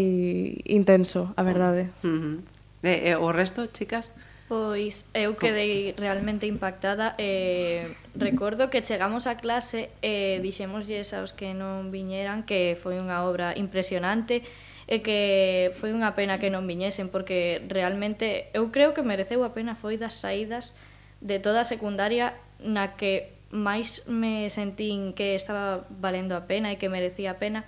intenso, 0.70 1.34
a 1.34 1.42
verdade. 1.42 1.90
Uh 2.06 2.10
-huh. 2.10 2.38
e, 2.86 3.10
e 3.10 3.16
o 3.18 3.30
resto, 3.34 3.66
chicas? 3.74 4.14
Pois 4.52 5.08
eu 5.16 5.40
quedei 5.40 5.96
realmente 5.96 6.44
impactada 6.44 7.16
e 7.16 7.24
eh, 7.24 7.96
recordo 8.20 8.68
que 8.68 8.84
chegamos 8.84 9.24
a 9.24 9.40
clase 9.40 9.88
e 10.04 10.36
eh, 10.36 10.44
dixémoslles 10.44 11.16
aos 11.16 11.32
que 11.32 11.56
non 11.56 11.88
viñeran 11.88 12.44
que 12.44 12.76
foi 12.76 13.00
unha 13.00 13.24
obra 13.24 13.56
impresionante 13.56 14.44
e 14.92 15.00
que 15.00 15.72
foi 15.80 15.96
unha 15.96 16.20
pena 16.20 16.36
que 16.36 16.52
non 16.52 16.68
viñesen 16.68 17.08
porque 17.08 17.64
realmente 17.72 18.52
eu 18.52 18.76
creo 18.76 18.92
que 18.92 19.08
mereceu 19.08 19.40
a 19.48 19.56
pena 19.56 19.72
foi 19.72 19.96
das 19.96 20.20
saídas 20.20 20.76
de 21.24 21.40
toda 21.40 21.64
a 21.64 21.72
secundaria 21.72 22.36
na 22.64 22.96
que 22.96 23.34
máis 23.52 24.08
me 24.08 24.48
sentín 24.50 25.12
que 25.12 25.36
estaba 25.36 25.84
valendo 25.90 26.34
a 26.40 26.48
pena 26.48 26.72
e 26.72 26.80
que 26.80 26.88
merecía 26.88 27.36
a 27.36 27.40
pena. 27.42 27.68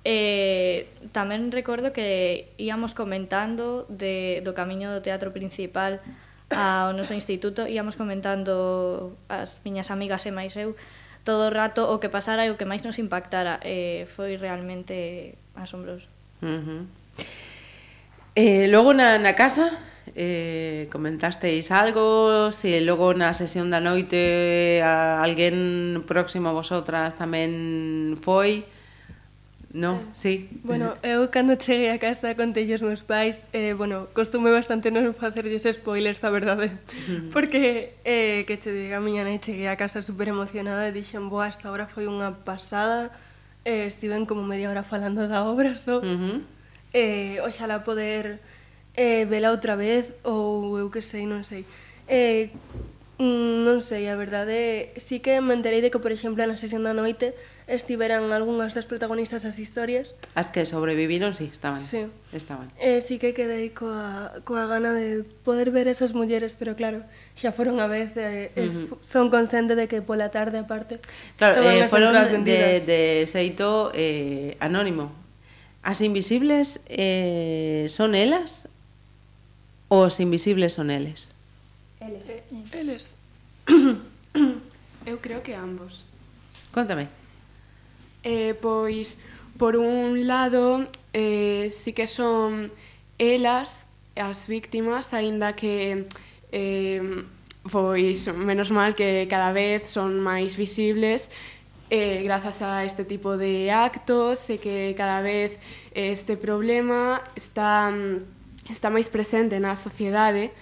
Eh, 0.00 0.88
tamén 1.12 1.52
recordo 1.52 1.92
que 1.92 2.48
íamos 2.56 2.96
comentando 2.96 3.84
de, 3.92 4.40
do 4.40 4.56
camiño 4.56 4.88
do 4.88 5.04
teatro 5.04 5.28
principal 5.28 6.00
ao 6.50 6.96
noso 6.96 7.12
instituto, 7.12 7.68
íamos 7.68 8.00
comentando 8.00 9.14
as 9.28 9.60
miñas 9.62 9.92
amigas 9.92 10.24
e 10.24 10.32
máis 10.32 10.56
eu 10.56 10.74
todo 11.22 11.46
o 11.46 11.52
rato 11.52 11.84
o 11.92 12.00
que 12.00 12.08
pasara 12.08 12.48
e 12.48 12.50
o 12.50 12.56
que 12.56 12.64
máis 12.64 12.80
nos 12.80 12.96
impactara. 12.96 13.60
Eh, 13.60 14.08
foi 14.08 14.40
realmente 14.40 15.36
asombroso. 15.52 16.08
Uh 16.40 16.48
-huh. 16.64 16.82
eh, 18.34 18.66
logo 18.72 18.96
na, 18.96 19.20
na 19.20 19.36
casa, 19.36 19.76
eh, 20.14 20.88
comentasteis 20.90 21.70
algo, 21.70 22.52
se 22.52 22.80
logo 22.80 23.14
na 23.14 23.32
sesión 23.32 23.70
da 23.70 23.78
noite 23.78 24.82
a 24.82 25.22
alguén 25.22 26.02
próximo 26.06 26.50
a 26.50 26.56
vosotras 26.56 27.14
tamén 27.16 28.18
foi, 28.20 28.66
No, 29.72 29.94
eh, 29.94 30.00
sí. 30.14 30.48
Bueno, 30.64 30.96
eu 31.02 31.30
cando 31.30 31.54
cheguei 31.54 31.94
a 31.94 31.98
casa 31.98 32.34
contei 32.34 32.66
os 32.74 32.82
meus 32.82 33.06
pais, 33.06 33.46
eh, 33.54 33.72
bueno, 33.72 34.10
costume 34.10 34.50
bastante 34.50 34.90
non 34.90 35.14
facerlles 35.14 35.62
spoilers, 35.62 36.18
a 36.26 36.30
verdade, 36.34 36.74
mm. 37.06 37.30
porque 37.34 37.94
eh, 38.02 38.42
que 38.50 38.58
che 38.58 38.74
diga 38.74 38.98
a 38.98 39.04
miña 39.04 39.22
nai 39.22 39.38
cheguei 39.38 39.70
a 39.70 39.78
casa 39.78 40.02
super 40.02 40.26
emocionada 40.26 40.90
e 40.90 40.94
dixen, 40.94 41.30
boa, 41.30 41.46
esta 41.46 41.70
obra 41.70 41.86
foi 41.86 42.10
unha 42.10 42.34
pasada, 42.42 43.14
eh, 43.62 43.86
estiven 43.86 44.26
como 44.26 44.42
media 44.42 44.74
hora 44.74 44.82
falando 44.82 45.30
da 45.30 45.46
obra, 45.46 45.78
so, 45.78 46.02
mm 46.02 46.18
-hmm. 46.18 46.36
eh, 46.90 47.38
oxala 47.46 47.86
poder 47.86 48.42
eh, 48.96 49.24
vela 49.26 49.50
outra 49.50 49.76
vez 49.76 50.14
ou 50.24 50.78
eu 50.78 50.90
que 50.90 51.02
sei, 51.02 51.26
non 51.26 51.44
sei. 51.46 51.64
Eh, 52.10 52.50
mm, 53.20 53.62
non 53.62 53.84
sei, 53.84 54.08
a 54.10 54.16
verdade, 54.16 54.90
sí 54.98 55.20
que 55.20 55.38
me 55.38 55.54
enterei 55.54 55.84
de 55.84 55.92
que, 55.92 56.00
por 56.02 56.10
exemplo, 56.10 56.42
na 56.42 56.58
sesión 56.58 56.82
da 56.82 56.96
noite 56.96 57.36
estiveran 57.70 58.34
algunhas 58.34 58.74
das 58.74 58.90
protagonistas 58.90 59.46
das 59.46 59.60
historias. 59.62 60.18
As 60.34 60.50
que 60.50 60.66
sobreviviron, 60.66 61.38
sí, 61.38 61.46
estaban. 61.52 61.78
Sí. 61.78 62.10
Estaban. 62.34 62.66
Eh, 62.82 62.98
sí 62.98 63.22
que 63.22 63.30
quedei 63.30 63.70
coa, 63.70 64.42
coa 64.42 64.66
gana 64.66 64.90
de 64.90 65.22
poder 65.46 65.70
ver 65.70 65.86
esas 65.86 66.10
mulleres, 66.10 66.58
pero 66.58 66.74
claro, 66.74 67.06
xa 67.38 67.54
foron 67.54 67.78
a 67.78 67.86
vez, 67.86 68.10
eh, 68.18 68.50
uh 68.58 68.66
-huh. 68.66 68.98
son 69.06 69.30
consciente 69.30 69.78
de 69.78 69.86
que 69.86 70.02
pola 70.02 70.34
tarde, 70.34 70.58
aparte, 70.58 70.98
Claro, 71.38 71.62
eh, 71.62 71.86
foron 71.86 72.10
de, 72.42 72.82
de 72.82 73.00
xeito 73.30 73.94
eh, 73.94 74.58
anónimo. 74.58 75.14
As 75.80 76.02
invisibles 76.02 76.82
eh, 76.90 77.86
son 77.88 78.18
elas 78.18 78.68
Os 79.90 80.22
invisibles 80.22 80.78
son 80.78 80.88
eles. 80.88 81.34
Eles. 81.98 82.30
Eh, 82.30 82.42
eles. 82.78 83.14
Eu 85.04 85.18
creo 85.18 85.42
que 85.42 85.58
ambos. 85.58 86.06
Contame. 86.70 87.08
Eh, 88.22 88.54
pois, 88.54 89.18
por 89.58 89.74
un 89.74 90.28
lado, 90.30 90.86
eh, 91.12 91.74
sí 91.74 91.92
que 91.92 92.06
son 92.06 92.70
elas 93.18 93.84
as 94.14 94.46
víctimas, 94.46 95.10
aínda 95.10 95.58
que 95.58 96.06
eh, 96.52 97.24
pois 97.66 98.30
menos 98.30 98.70
mal 98.70 98.94
que 98.94 99.26
cada 99.28 99.50
vez 99.50 99.90
son 99.90 100.22
máis 100.22 100.54
visibles 100.54 101.30
eh, 101.90 102.22
grazas 102.22 102.62
a 102.62 102.84
este 102.84 103.04
tipo 103.04 103.36
de 103.36 103.74
actos 103.74 104.46
e 104.48 104.62
que 104.62 104.94
cada 104.94 105.20
vez 105.20 105.58
este 105.92 106.38
problema 106.38 107.18
está 107.34 107.90
mm, 107.90 108.39
está 108.68 108.92
máis 108.92 109.08
presente 109.08 109.56
na 109.62 109.78
sociedade, 109.78 110.52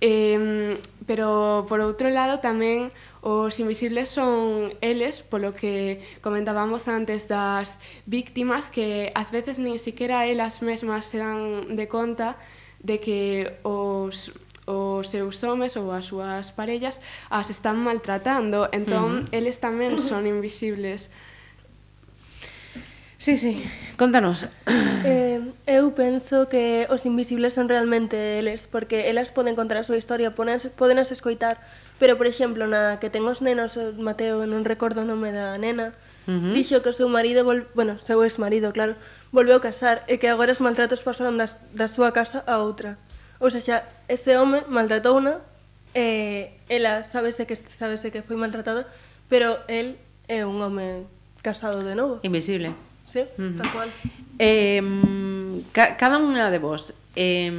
eh, 0.00 0.74
pero 1.06 1.66
por 1.70 1.78
outro 1.84 2.10
lado 2.10 2.42
tamén 2.42 2.90
Os 3.20 3.58
invisibles 3.58 4.10
son 4.10 4.72
eles, 4.80 5.22
polo 5.22 5.54
que 5.54 6.00
comentábamos 6.22 6.86
antes 6.86 7.26
das 7.26 7.76
víctimas, 8.06 8.70
que 8.70 9.10
ás 9.14 9.34
veces 9.34 9.58
nin 9.58 9.82
siquiera 9.82 10.22
elas 10.24 10.62
mesmas 10.62 11.10
se 11.10 11.18
dan 11.18 11.74
de 11.74 11.90
conta 11.90 12.38
de 12.78 13.02
que 13.02 13.58
os 13.66 14.30
os 14.68 15.08
seus 15.08 15.42
homes 15.42 15.74
ou 15.80 15.90
as 15.90 16.12
súas 16.12 16.52
parellas 16.52 17.00
as 17.32 17.50
están 17.50 17.80
maltratando, 17.82 18.68
entón 18.70 19.10
uh 19.10 19.22
-huh. 19.26 19.34
eles 19.34 19.58
tamén 19.58 19.98
son 19.98 20.28
invisibles. 20.28 21.10
Sí, 23.18 23.36
sí, 23.36 23.64
contanos. 23.98 24.46
Eh, 25.04 25.42
eu 25.66 25.90
penso 25.94 26.46
que 26.46 26.86
os 26.86 27.02
invisibles 27.02 27.54
son 27.54 27.66
realmente 27.66 28.38
eles, 28.38 28.70
porque 28.70 29.10
elas 29.10 29.34
poden 29.34 29.58
contar 29.58 29.78
a 29.78 29.86
súa 29.86 29.98
historia, 29.98 30.38
poden, 30.38 30.62
poden 30.78 31.02
as 31.02 31.10
escoitar, 31.10 31.58
pero, 31.98 32.14
por 32.14 32.30
exemplo, 32.30 32.70
na 32.70 33.02
que 33.02 33.10
ten 33.10 33.26
os 33.26 33.42
nenos, 33.42 33.74
o 33.74 33.90
Mateo, 33.98 34.46
non 34.46 34.62
recordo 34.62 35.02
o 35.02 35.08
nome 35.08 35.34
da 35.34 35.58
nena, 35.58 35.98
uh 36.26 36.34
-huh. 36.34 36.54
dixo 36.54 36.78
que 36.78 36.90
o 36.90 36.94
seu 36.94 37.10
marido, 37.10 37.42
vol, 37.42 37.66
bueno, 37.74 37.98
seu 37.98 38.22
exmarido, 38.22 38.70
claro, 38.70 38.94
volveu 39.34 39.58
a 39.58 39.62
casar 39.62 40.06
e 40.06 40.22
que 40.22 40.30
agora 40.30 40.54
os 40.54 40.62
maltratos 40.62 41.02
pasaron 41.02 41.34
das, 41.34 41.58
da 41.74 41.90
súa 41.90 42.14
casa 42.14 42.46
a 42.46 42.62
outra. 42.62 43.02
Ou 43.42 43.50
seja, 43.50 43.82
ese 44.06 44.38
home 44.38 44.62
maltratouna, 44.70 45.42
eh, 45.94 46.54
ela 46.70 47.02
sabese 47.02 47.50
que, 47.50 47.58
sabese 47.58 48.14
que 48.14 48.22
foi 48.22 48.38
maltratada, 48.38 48.86
pero 49.26 49.58
el 49.66 49.98
é 50.30 50.46
un 50.46 50.62
home 50.62 51.02
casado 51.42 51.82
de 51.82 51.98
novo. 51.98 52.22
Invisible. 52.22 52.87
Sí, 53.08 53.24
uh 53.24 53.40
-huh. 53.40 53.56
tal 53.56 53.72
cual. 53.72 53.88
Eh, 54.38 54.84
ca 55.72 55.96
cada 55.96 56.20
unha 56.20 56.52
de 56.52 56.60
vos 56.60 56.92
eh, 57.16 57.50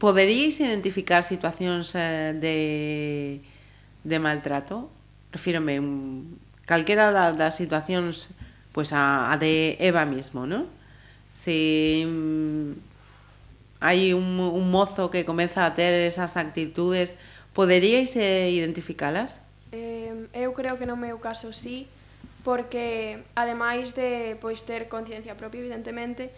poderíais 0.00 0.58
identificar 0.58 1.22
situacións 1.22 1.92
eh, 1.94 2.32
de, 2.34 2.58
de 4.02 4.16
maltrato? 4.18 4.90
Refírome, 5.30 5.78
un, 5.78 6.40
calquera 6.64 7.12
da, 7.12 7.36
das 7.36 7.60
situacións 7.60 8.32
pues 8.72 8.90
a, 8.90 9.30
a 9.30 9.38
de 9.38 9.76
Eva 9.78 10.02
mismo, 10.02 10.46
¿no? 10.48 10.66
Si 11.30 12.02
mm, 12.02 12.72
hai 13.84 14.16
un, 14.16 14.40
un 14.40 14.66
mozo 14.72 15.12
que 15.12 15.22
comeza 15.28 15.68
a 15.68 15.76
ter 15.78 15.92
esas 15.94 16.34
actitudes, 16.34 17.14
poderíais 17.52 18.16
eh, 18.16 18.50
identificalas? 18.50 19.44
Eh, 19.70 20.10
eu 20.34 20.50
creo 20.56 20.74
que 20.78 20.86
no 20.86 20.96
meu 20.96 21.22
caso 21.22 21.52
sí, 21.52 21.86
porque 22.44 23.24
ademais 23.34 23.96
de 23.96 24.36
pois 24.38 24.62
ter 24.62 24.86
conciencia 24.92 25.34
propia, 25.34 25.64
evidentemente, 25.64 26.30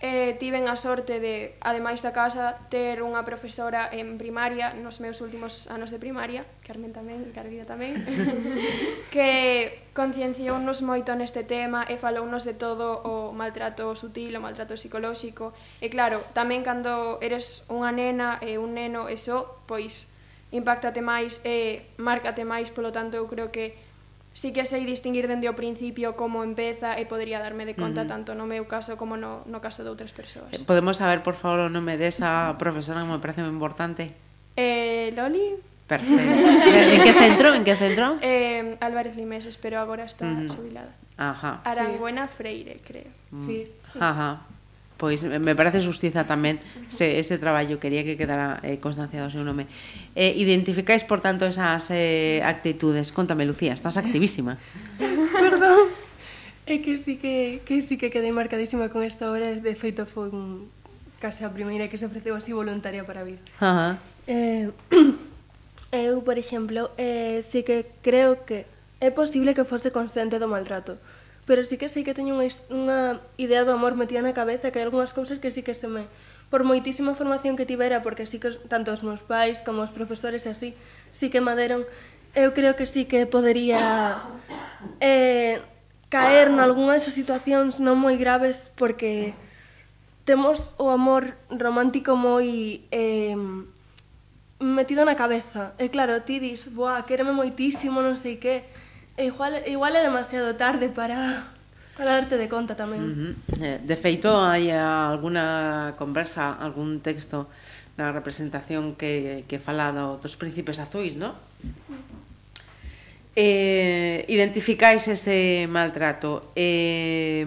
eh, 0.00 0.34
tiven 0.40 0.66
a 0.68 0.76
sorte 0.76 1.20
de, 1.20 1.54
ademais 1.60 2.00
da 2.00 2.16
casa, 2.16 2.56
ter 2.72 3.04
unha 3.04 3.20
profesora 3.20 3.92
en 3.92 4.16
primaria, 4.16 4.72
nos 4.72 4.96
meus 5.04 5.20
últimos 5.20 5.68
anos 5.68 5.92
de 5.92 6.00
primaria, 6.00 6.48
Carmen 6.64 6.96
tamén, 6.96 7.28
Carvida 7.36 7.68
tamén, 7.68 8.00
que 9.14 9.84
concienciounos 9.92 10.80
moito 10.80 11.12
neste 11.12 11.44
tema 11.44 11.84
e 11.84 12.00
falounos 12.00 12.48
de 12.48 12.56
todo 12.56 13.04
o 13.04 13.36
maltrato 13.36 13.92
sutil, 13.92 14.32
o 14.32 14.40
maltrato 14.40 14.80
psicolóxico. 14.80 15.52
E 15.84 15.92
claro, 15.92 16.24
tamén 16.32 16.64
cando 16.64 17.20
eres 17.20 17.68
unha 17.68 17.92
nena 17.92 18.40
e 18.40 18.56
un 18.56 18.72
neno 18.72 19.12
eso, 19.12 19.60
pois 19.68 20.08
impactate 20.48 21.04
máis 21.04 21.44
e 21.44 21.84
márcate 22.00 22.48
máis, 22.48 22.72
polo 22.72 22.88
tanto 22.88 23.20
eu 23.20 23.28
creo 23.28 23.52
que 23.52 23.76
sí 24.32 24.52
que 24.52 24.64
sei 24.64 24.86
distinguir 24.86 25.26
dende 25.26 25.50
o 25.50 25.54
principio 25.58 26.14
como 26.14 26.46
empeza 26.46 26.94
e 26.96 27.04
podría 27.06 27.42
darme 27.42 27.66
de 27.66 27.74
conta 27.74 28.02
uh 28.02 28.06
-huh. 28.06 28.12
tanto 28.12 28.30
no 28.38 28.46
meu 28.46 28.64
caso 28.70 28.94
como 28.94 29.18
no, 29.18 29.42
no 29.46 29.58
caso 29.58 29.82
de 29.82 29.90
outras 29.90 30.14
persoas. 30.14 30.54
Eh, 30.54 30.62
podemos 30.62 31.02
saber, 31.02 31.22
por 31.26 31.34
favor, 31.34 31.66
o 31.66 31.68
nome 31.68 31.98
desa 31.98 32.54
profesora 32.56 33.02
que 33.02 33.10
me 33.10 33.18
parece 33.18 33.42
moi 33.42 33.50
importante? 33.50 34.14
Eh, 34.54 35.10
Loli? 35.16 35.58
Perfecto. 35.90 36.14
Eh, 36.70 36.94
en 36.94 37.02
que 37.02 37.12
centro? 37.12 37.48
En 37.54 37.64
que 37.66 37.74
centro? 37.74 38.06
Eh, 38.22 38.78
Álvarez 38.78 39.18
Limeses, 39.18 39.58
pero 39.58 39.82
agora 39.82 40.06
está 40.06 40.24
uh 40.24 40.46
-huh. 40.46 40.48
subilada. 40.48 40.94
Ajá. 41.18 41.60
Aranguena 41.64 42.28
sí. 42.28 42.34
Freire, 42.38 42.80
creo. 42.86 43.10
Mm. 43.32 43.46
Sí, 43.46 43.66
sí. 43.92 43.98
Ajá 44.00 44.46
pois 45.00 45.24
me 45.24 45.56
parece 45.56 45.80
justiza 45.80 46.28
tamén 46.28 46.60
se 46.92 47.16
ese 47.16 47.40
traballo 47.40 47.80
quería 47.80 48.04
que 48.04 48.20
quedara 48.20 48.60
eh, 48.60 48.76
constanciado 48.76 49.26
o 49.26 49.32
seu 49.32 49.40
nome. 49.40 49.64
Eh, 50.12 50.36
identificáis, 50.36 51.08
por 51.08 51.24
tanto, 51.24 51.48
esas 51.48 51.88
eh, 51.88 52.44
actitudes. 52.44 53.08
Contame, 53.08 53.48
Lucía, 53.48 53.72
estás 53.72 53.96
activísima. 53.96 54.60
Perdón. 55.40 55.88
É 56.68 56.84
que 56.84 57.00
sí 57.00 57.16
que, 57.16 57.64
que 57.64 57.80
sí 57.80 57.96
que 57.96 58.12
quedei 58.12 58.30
marcadísima 58.30 58.92
con 58.92 59.02
esta 59.02 59.32
obra, 59.32 59.56
de 59.56 59.74
feito 59.74 60.04
foi 60.04 60.28
un, 60.30 60.70
case 61.20 61.44
a 61.44 61.52
primeira 61.52 61.88
que 61.88 61.98
se 62.00 62.06
ofreceu 62.08 62.34
así 62.34 62.52
voluntaria 62.52 63.04
para 63.04 63.22
vir. 63.22 63.38
Ajá. 63.60 63.98
Eh, 64.26 64.70
eu, 65.92 66.22
por 66.22 66.38
exemplo, 66.38 66.90
eh, 66.96 67.44
sí 67.44 67.62
que 67.62 67.86
creo 68.02 68.44
que 68.44 68.64
é 69.00 69.10
posible 69.12 69.54
que 69.54 69.64
fose 69.64 69.92
consciente 69.92 70.40
do 70.40 70.48
maltrato, 70.48 70.96
pero 71.46 71.64
sí 71.64 71.76
que 71.78 71.88
sei 71.88 72.04
que 72.04 72.14
teño 72.16 72.36
unha, 72.36 72.48
unha 72.70 73.00
idea 73.40 73.64
do 73.64 73.72
amor 73.72 73.96
metida 73.96 74.22
na 74.22 74.36
cabeza 74.36 74.70
que 74.70 74.78
hai 74.80 74.86
algunhas 74.86 75.12
cousas 75.16 75.38
que 75.38 75.50
sí 75.50 75.62
que 75.64 75.74
se 75.74 75.88
me 75.88 76.06
por 76.50 76.66
moitísima 76.66 77.14
formación 77.14 77.54
que 77.54 77.64
tivera, 77.64 78.02
porque 78.02 78.26
sí 78.26 78.42
que 78.42 78.50
tanto 78.66 78.90
os 78.90 79.06
meus 79.06 79.22
pais 79.22 79.62
como 79.62 79.86
os 79.86 79.94
profesores 79.94 80.50
así, 80.50 80.74
sí 81.14 81.30
que 81.30 81.38
me 81.38 81.54
deron, 81.54 81.86
eu 82.34 82.50
creo 82.50 82.74
que 82.74 82.90
sí 82.90 83.06
que 83.06 83.22
podería 83.26 84.18
eh, 84.98 85.62
caer 86.10 86.50
en 86.50 86.58
algunha 86.58 86.98
desas 86.98 87.14
situacións 87.14 87.78
non 87.78 87.94
moi 87.94 88.18
graves 88.18 88.66
porque 88.74 89.32
temos 90.26 90.74
o 90.76 90.90
amor 90.90 91.38
romántico 91.48 92.18
moi 92.18 92.82
eh, 92.90 93.38
metido 94.58 95.06
na 95.06 95.14
cabeza. 95.14 95.72
E 95.78 95.88
claro, 95.88 96.20
ti 96.26 96.42
dis, 96.42 96.68
boa, 96.70 96.98
quéreme 97.06 97.32
moitísimo, 97.32 98.02
non 98.02 98.18
sei 98.18 98.42
que, 98.42 98.66
E 99.20 99.28
igual, 99.28 99.52
igual 99.68 99.92
é 99.92 100.00
demasiado 100.00 100.56
tarde 100.56 100.88
para, 100.88 101.44
para 101.92 102.24
darte 102.24 102.40
de 102.40 102.48
conta 102.48 102.72
tamén. 102.72 103.04
Uh 103.04 103.12
-huh. 103.12 103.32
eh, 103.60 103.76
de 103.76 103.96
feito, 104.00 104.32
hai 104.32 104.72
alguna 104.72 105.92
conversa, 106.00 106.56
algún 106.56 107.04
texto 107.04 107.44
na 108.00 108.16
representación 108.16 108.96
que, 108.96 109.44
que 109.44 109.60
fala 109.60 109.92
do, 109.92 110.16
dos 110.24 110.40
príncipes 110.40 110.80
azuis, 110.80 111.20
non? 111.20 111.36
Eh, 113.36 114.24
identificáis 114.32 115.04
ese 115.04 115.68
maltrato 115.68 116.48
eh, 116.56 117.44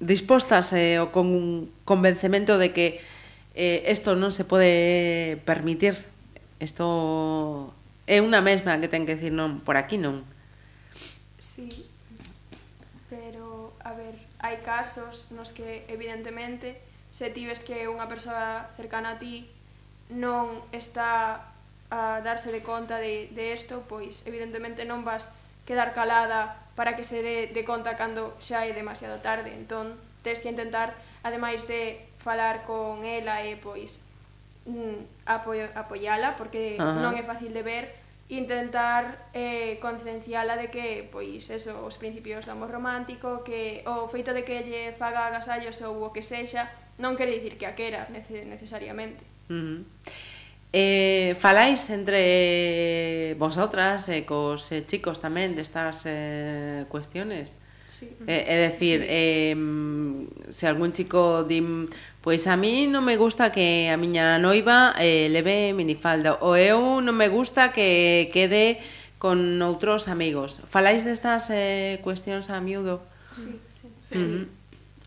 dispostas 0.00 0.72
eh, 0.72 0.96
o 0.96 1.12
con 1.12 1.28
un 1.28 1.68
convencemento 1.84 2.56
de 2.56 2.72
que 2.72 3.04
eh, 3.52 3.84
esto 3.84 4.16
non 4.16 4.32
se 4.32 4.48
pode 4.48 5.36
permitir 5.44 5.92
isto 6.56 7.75
é 8.06 8.22
unha 8.22 8.38
mesma 8.38 8.78
que 8.78 8.86
ten 8.86 9.02
que 9.02 9.18
decir 9.18 9.34
non, 9.34 9.60
por 9.66 9.74
aquí 9.74 9.98
non. 9.98 10.22
Sí, 11.42 11.90
pero, 13.10 13.74
a 13.82 13.92
ver, 13.98 14.14
hai 14.38 14.62
casos 14.62 15.34
nos 15.34 15.50
que, 15.50 15.82
evidentemente, 15.90 16.78
se 17.10 17.34
tives 17.34 17.66
que 17.66 17.90
unha 17.90 18.06
persoa 18.06 18.70
cercana 18.78 19.14
a 19.14 19.20
ti 19.20 19.50
non 20.14 20.62
está 20.70 21.50
a 21.90 22.22
darse 22.22 22.54
de 22.54 22.62
conta 22.62 22.98
de, 23.02 23.30
de 23.34 23.54
esto, 23.54 23.82
pois, 23.90 24.22
evidentemente, 24.26 24.86
non 24.86 25.02
vas 25.02 25.34
quedar 25.66 25.90
calada 25.94 26.62
para 26.78 26.94
que 26.94 27.02
se 27.02 27.22
dé 27.22 27.50
de 27.50 27.62
conta 27.66 27.98
cando 27.98 28.38
xa 28.38 28.66
é 28.66 28.72
demasiado 28.74 29.18
tarde. 29.18 29.50
Entón, 29.50 29.98
tes 30.22 30.38
que 30.38 30.50
intentar, 30.50 30.94
ademais 31.26 31.66
de 31.66 32.06
falar 32.22 32.62
con 32.66 33.02
ela 33.02 33.42
e, 33.42 33.58
pois, 33.58 33.98
mm, 34.66 35.26
apoio, 35.26 35.70
apoiala 35.74 36.36
porque 36.36 36.76
Ajá. 36.78 37.00
non 37.00 37.14
é 37.14 37.22
fácil 37.22 37.54
de 37.54 37.62
ver 37.62 37.84
intentar 38.28 39.30
eh, 39.32 39.78
concienciala 39.78 40.58
de 40.58 40.66
que, 40.66 41.06
pois, 41.10 41.46
eso, 41.50 41.86
os 41.86 41.94
principios 41.94 42.42
do 42.44 42.52
amor 42.52 42.74
romántico, 42.74 43.46
que 43.46 43.86
o 43.86 44.10
feito 44.10 44.34
de 44.34 44.42
que 44.42 44.66
lle 44.66 44.90
faga 44.98 45.30
agasallos 45.30 45.78
ou 45.86 46.02
o 46.02 46.10
que 46.10 46.26
sexa, 46.26 46.66
non 46.98 47.14
quere 47.14 47.30
dicir 47.38 47.54
que 47.54 47.70
a 47.70 47.78
quera 47.78 48.10
necesariamente. 48.10 49.22
Uh 49.46 49.54
-huh. 49.54 49.78
Eh, 50.74 51.38
falais 51.38 51.88
entre 51.88 52.18
eh, 52.18 53.34
vosotras 53.38 54.10
e 54.10 54.20
eh, 54.20 54.22
cos 54.26 54.74
eh, 54.74 54.82
chicos 54.82 55.22
tamén 55.22 55.54
destas 55.54 56.02
eh, 56.04 56.82
cuestiones? 56.90 57.54
Sí. 57.86 58.10
Eh, 58.26 58.44
é 58.44 58.56
dicir, 58.68 59.00
sí. 59.00 59.08
eh, 59.08 59.56
se 60.50 60.66
algún 60.66 60.90
chico 60.92 61.46
dim 61.46 61.86
Pois 62.26 62.48
a 62.50 62.58
mí 62.58 62.90
non 62.90 63.06
me 63.06 63.14
gusta 63.14 63.54
que 63.54 63.86
a 63.86 63.94
miña 63.94 64.42
noiva 64.42 64.98
eh, 64.98 65.30
leve 65.30 65.70
minifalda 65.78 66.34
ou 66.42 66.58
eu 66.58 66.98
non 66.98 67.14
me 67.14 67.30
gusta 67.30 67.70
que 67.70 68.34
quede 68.34 68.82
con 69.22 69.38
outros 69.62 70.10
amigos. 70.10 70.58
Falais 70.66 71.06
destas 71.06 71.46
eh, 71.54 72.02
cuestións 72.02 72.50
a 72.50 72.58
miúdo? 72.58 72.98
Sí, 73.30 73.54
sí. 73.78 73.86
sí. 74.10 74.18
Uh 74.18 74.42
-huh. 74.42 74.44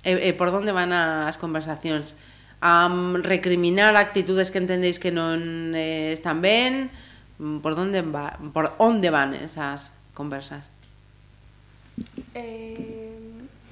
e, 0.08 0.32
e 0.32 0.40
por 0.40 0.48
onde 0.56 0.72
van 0.72 0.96
as 0.96 1.36
conversacións? 1.36 2.16
A 2.64 2.88
mm, 2.88 3.28
recriminar 3.28 4.00
actitudes 4.00 4.48
que 4.48 4.64
entendéis 4.64 4.96
que 4.96 5.12
non 5.12 5.76
eh, 5.76 6.16
están 6.16 6.40
ben? 6.40 6.88
Mm, 7.36 7.60
por 7.60 7.76
onde, 7.76 8.00
va, 8.00 8.40
por 8.56 8.80
onde 8.80 9.12
van 9.12 9.36
esas 9.36 9.92
conversas? 10.16 10.72
Eh, 12.32 13.12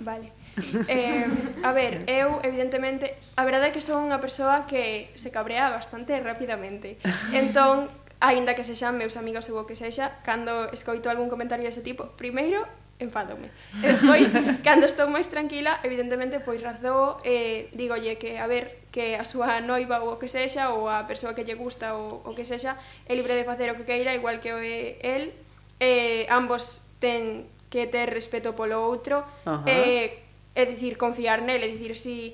vale. 0.03 0.36
Eh, 0.89 1.28
a 1.63 1.72
ver, 1.72 2.04
eu 2.10 2.41
evidentemente, 2.41 3.13
a 3.38 3.43
verdade 3.46 3.70
é 3.70 3.74
que 3.74 3.82
son 3.82 4.10
unha 4.10 4.17
persoa 4.17 4.65
que 4.65 5.13
se 5.13 5.30
cabrea 5.30 5.70
bastante 5.70 6.17
rapidamente. 6.17 6.98
Entón, 7.34 7.93
aínda 8.20 8.58
que 8.58 8.65
sexan 8.65 8.98
meus 8.98 9.13
amigos 9.15 9.46
ou 9.54 9.62
o 9.62 9.67
que 9.70 9.78
sexa, 9.78 10.17
cando 10.26 10.74
escoito 10.74 11.13
algún 11.13 11.30
comentario 11.30 11.65
dese 11.65 11.86
tipo, 11.86 12.10
primeiro 12.17 12.65
enfádome. 12.98 13.54
E 13.84 13.88
despois, 13.93 14.34
cando 14.65 14.89
estou 14.89 15.06
máis 15.06 15.30
tranquila, 15.30 15.78
evidentemente, 15.86 16.41
pois 16.41 16.58
razoo 16.65 17.22
e 17.22 17.70
eh, 17.70 17.78
dígolle 17.78 18.17
que, 18.17 18.41
a 18.41 18.50
ver, 18.50 18.89
que 18.89 19.13
a 19.13 19.22
súa 19.22 19.62
noiva 19.62 20.02
ou 20.02 20.17
o 20.17 20.20
que 20.20 20.26
sexa, 20.26 20.74
ou 20.74 20.89
a 20.89 21.06
persoa 21.06 21.38
que 21.38 21.46
lle 21.46 21.54
gusta 21.54 21.93
ou 21.93 22.26
o 22.26 22.34
que 22.34 22.41
sexa, 22.41 22.82
é 23.06 23.13
libre 23.13 23.38
de 23.38 23.46
facer 23.46 23.70
o 23.70 23.78
que 23.78 23.86
queira, 23.86 24.17
igual 24.17 24.41
que 24.41 24.50
o 24.50 24.58
é 24.58 24.98
el, 25.06 25.38
eh, 25.78 26.26
ambos 26.34 26.89
ten 26.98 27.46
que 27.70 27.86
ter 27.86 28.10
respeto 28.10 28.58
polo 28.58 28.82
outro, 28.82 29.22
uh 29.46 29.62
-huh. 29.62 29.70
eh, 29.70 30.26
é 30.58 30.65
dicir, 30.65 30.98
confiar 30.98 31.46
nel, 31.46 31.62
é 31.62 31.70
dicir, 31.70 31.93
si 31.93 32.34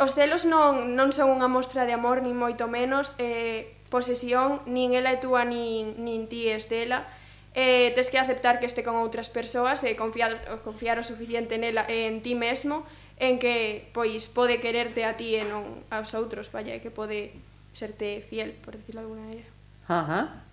os 0.00 0.16
celos 0.16 0.48
non, 0.48 0.96
non 0.96 1.12
son 1.12 1.36
unha 1.36 1.52
mostra 1.52 1.84
de 1.84 1.92
amor, 1.92 2.24
nin 2.24 2.32
moito 2.32 2.64
menos, 2.64 3.12
eh, 3.20 3.76
posesión, 3.92 4.64
nin 4.64 4.96
ela 4.96 5.12
é 5.12 5.20
túa, 5.20 5.44
nin, 5.44 6.00
nin 6.00 6.32
ti 6.32 6.48
és 6.48 6.72
dela, 6.72 7.04
eh, 7.52 7.92
tes 7.92 8.08
que 8.08 8.16
aceptar 8.16 8.56
que 8.56 8.64
este 8.64 8.80
con 8.80 8.96
outras 8.96 9.28
persoas 9.28 9.84
e 9.84 9.92
eh, 9.92 9.96
confiar, 9.96 10.32
confiar 10.64 10.96
o 10.96 11.04
suficiente 11.04 11.60
nela 11.60 11.84
e 11.92 12.04
eh, 12.04 12.08
en 12.08 12.24
ti 12.24 12.32
mesmo, 12.32 12.88
en 13.20 13.36
que 13.36 13.88
pois 13.92 14.28
pode 14.32 14.60
quererte 14.60 15.04
a 15.04 15.16
ti 15.20 15.36
e 15.36 15.44
non 15.44 15.84
aos 15.92 16.12
outros, 16.16 16.48
vaya, 16.52 16.80
que 16.80 16.92
pode 16.92 17.36
serte 17.76 18.24
fiel, 18.24 18.56
por 18.64 18.76
decirlo 18.80 19.00
de 19.00 19.06
alguna 19.08 19.24
maneira. 19.28 19.48
Ajá. 19.88 20.44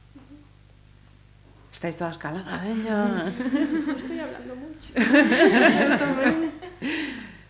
Estáis 1.73 1.97
todas 1.97 2.17
caladas, 2.17 2.47
ah, 2.47 2.62
señora. 2.62 3.27
Estoy 3.97 4.19
hablando 4.19 4.55
mucho. 4.55 4.93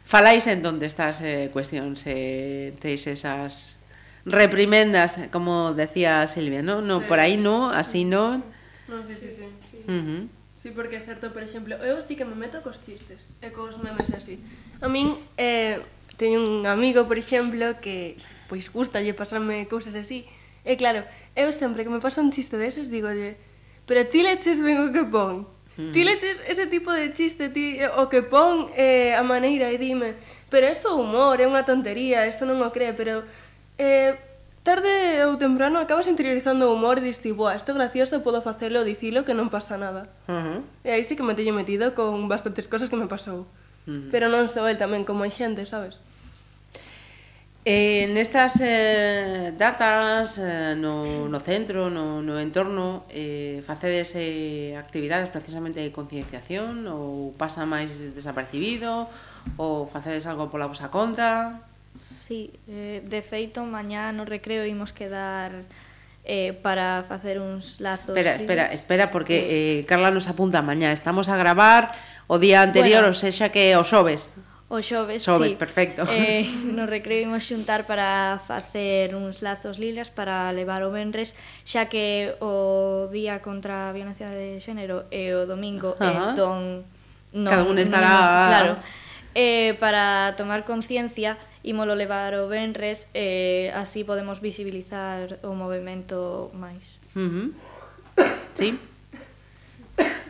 Faláis 0.05 0.47
en 0.47 0.63
donde 0.63 0.85
estas 0.87 1.21
eh, 1.21 1.49
cuestións, 1.51 2.01
eh, 2.05 2.73
teis 2.79 3.05
esas 3.05 3.77
reprimendas, 4.25 5.19
como 5.31 5.73
decía 5.73 6.25
Silvia, 6.27 6.61
¿no? 6.63 6.81
No, 6.81 6.99
sí. 6.99 7.05
por 7.07 7.19
aí 7.19 7.35
no, 7.35 7.69
así 7.69 8.05
no. 8.05 8.41
Non, 8.87 9.03
sí, 9.05 9.13
sí, 9.13 9.29
sí. 9.29 9.45
sí. 9.69 9.77
Uh 9.87 9.91
-huh. 9.91 10.27
Sí, 10.55 10.71
porque 10.71 10.95
é 10.95 11.03
certo, 11.03 11.35
por 11.35 11.43
exemplo, 11.43 11.75
eu 11.83 11.99
sí 11.99 12.15
que 12.15 12.23
me 12.23 12.39
meto 12.39 12.63
cos 12.63 12.79
chistes 12.79 13.27
eh, 13.43 13.47
e 13.47 13.51
cos 13.51 13.83
memes 13.83 14.07
así. 14.15 14.39
A 14.79 14.87
min 14.87 15.19
eh, 15.35 15.83
teño 16.15 16.39
un 16.39 16.63
amigo, 16.63 17.03
por 17.03 17.19
exemplo, 17.19 17.75
que 17.83 18.15
pois 18.47 18.71
gusta 18.71 19.03
lle 19.03 19.11
pasarme 19.11 19.67
cousas 19.67 19.91
así. 19.91 20.23
E 20.63 20.79
claro, 20.79 21.03
eu 21.35 21.51
sempre 21.51 21.83
que 21.83 21.91
me 21.91 21.99
pasa 21.99 22.23
un 22.23 22.31
chiste 22.31 22.55
deses 22.55 22.87
digo, 22.87 23.11
de, 23.11 23.35
pero 23.85 24.05
ti 24.07 24.23
leches 24.23 24.59
ben 24.61 24.79
o 24.79 24.91
que 24.91 25.03
pon. 25.03 25.47
Mm. 25.77 25.91
Ti 25.91 26.01
leches 26.03 26.37
ese 26.47 26.67
tipo 26.67 26.91
de 26.93 27.13
chiste, 27.13 27.49
ti 27.49 27.81
eh, 27.81 27.89
o 27.89 28.07
que 28.07 28.21
pon 28.21 28.69
eh, 28.77 29.15
a 29.17 29.23
maneira 29.23 29.71
e 29.73 29.77
dime, 29.81 30.15
pero 30.49 30.67
é 30.69 30.75
só 30.77 30.93
humor, 30.95 31.41
é 31.41 31.49
unha 31.49 31.65
tontería, 31.65 32.29
isto 32.29 32.45
non 32.45 32.61
o 32.61 32.69
cree, 32.69 32.93
pero 32.93 33.25
eh, 33.81 34.15
tarde 34.63 35.25
ou 35.27 35.35
temprano 35.35 35.81
acabas 35.81 36.07
interiorizando 36.07 36.69
o 36.69 36.77
humor 36.77 37.01
e 37.01 37.09
diste, 37.09 37.33
boa, 37.35 37.57
isto 37.57 37.73
gracioso, 37.75 38.23
podo 38.23 38.39
facelo, 38.39 38.87
dicilo, 38.87 39.27
que 39.27 39.35
non 39.35 39.51
pasa 39.51 39.75
nada. 39.75 40.07
Uh 40.29 40.39
-huh. 40.39 40.59
E 40.87 40.95
aí 40.95 41.03
sí 41.03 41.17
que 41.17 41.25
me 41.25 41.35
teño 41.35 41.51
metido 41.51 41.91
con 41.91 42.29
bastantes 42.31 42.69
cosas 42.69 42.87
que 42.87 42.95
me 42.95 43.11
pasou. 43.11 43.43
Uh 43.83 43.91
-huh. 43.91 44.09
Pero 44.13 44.31
non 44.31 44.47
só 44.47 44.63
el 44.69 44.79
tamén, 44.79 45.03
como 45.03 45.27
hai 45.27 45.33
xente, 45.33 45.67
sabes? 45.67 45.99
Eh, 47.65 48.11
nestas 48.11 48.59
eh, 48.59 49.53
datas 49.55 50.35
eh, 50.35 50.75
no, 50.75 51.29
no 51.31 51.39
centro, 51.39 51.89
no, 51.89 52.19
no 52.21 52.35
entorno, 52.35 53.07
eh, 53.07 53.63
facedes 53.63 54.11
eh, 54.19 54.75
actividades 54.75 55.31
precisamente 55.31 55.79
de 55.79 55.87
concienciación 55.95 56.83
ou 56.91 57.31
pasa 57.39 57.63
máis 57.63 57.95
desapercibido 58.11 59.07
ou 59.55 59.87
facedes 59.87 60.27
algo 60.27 60.51
pola 60.51 60.67
vosa 60.67 60.91
conta? 60.91 61.63
Sí, 61.95 62.51
eh, 62.67 62.99
de 62.99 63.21
feito, 63.23 63.63
mañá 63.63 64.11
no 64.11 64.27
recreo 64.27 64.67
imos 64.67 64.91
quedar 64.91 65.63
eh, 66.27 66.51
para 66.59 67.07
facer 67.07 67.39
uns 67.39 67.79
lazos. 67.79 68.11
Espera, 68.11 68.35
libres. 68.35 68.43
espera, 68.43 68.65
espera, 68.75 69.05
porque 69.07 69.79
eh, 69.79 69.87
Carla 69.87 70.11
nos 70.11 70.27
apunta 70.27 70.59
mañá. 70.59 70.91
Estamos 70.91 71.31
a 71.31 71.39
gravar 71.39 71.95
o 72.27 72.43
día 72.43 72.59
anterior, 72.59 73.07
bueno, 73.07 73.15
o 73.15 73.19
sexa 73.19 73.55
que 73.55 73.79
o 73.79 73.87
xoves 73.87 74.35
o 74.73 74.81
xoves, 74.81 75.21
xoves 75.21 75.53
sí, 75.53 75.55
perfecto. 75.55 76.01
Eh, 76.09 76.49
nos 76.73 76.89
recreímos 76.89 77.45
xuntar 77.45 77.85
para 77.85 78.41
facer 78.41 79.13
uns 79.13 79.45
lazos 79.45 79.77
lilas 79.77 80.09
para 80.09 80.49
levar 80.49 80.81
o 80.81 80.89
venres, 80.89 81.37
xa 81.61 81.85
que 81.85 82.33
o 82.41 83.05
día 83.13 83.45
contra 83.45 83.89
a 83.89 83.93
violencia 83.93 84.33
de 84.33 84.57
xénero 84.57 85.05
e 85.13 85.37
o 85.37 85.45
domingo, 85.45 85.93
uh 85.93 86.01
-huh. 86.01 86.29
entón... 86.33 86.59
Non, 87.33 87.49
Cada 87.49 87.65
un 87.65 87.77
estará... 87.77 88.13
Non, 88.13 88.49
claro. 88.49 88.73
Eh, 89.33 89.73
para 89.81 90.37
tomar 90.37 90.65
conciencia, 90.65 91.37
ímolo 91.65 91.97
levar 91.97 92.37
o 92.37 92.45
venres, 92.45 93.09
eh, 93.13 93.73
así 93.73 94.05
podemos 94.05 94.41
visibilizar 94.41 95.41
o 95.41 95.57
movimento 95.57 96.53
máis. 96.53 97.01
Uh 97.17 97.29
-huh. 97.29 97.47
Sí. 98.53 98.77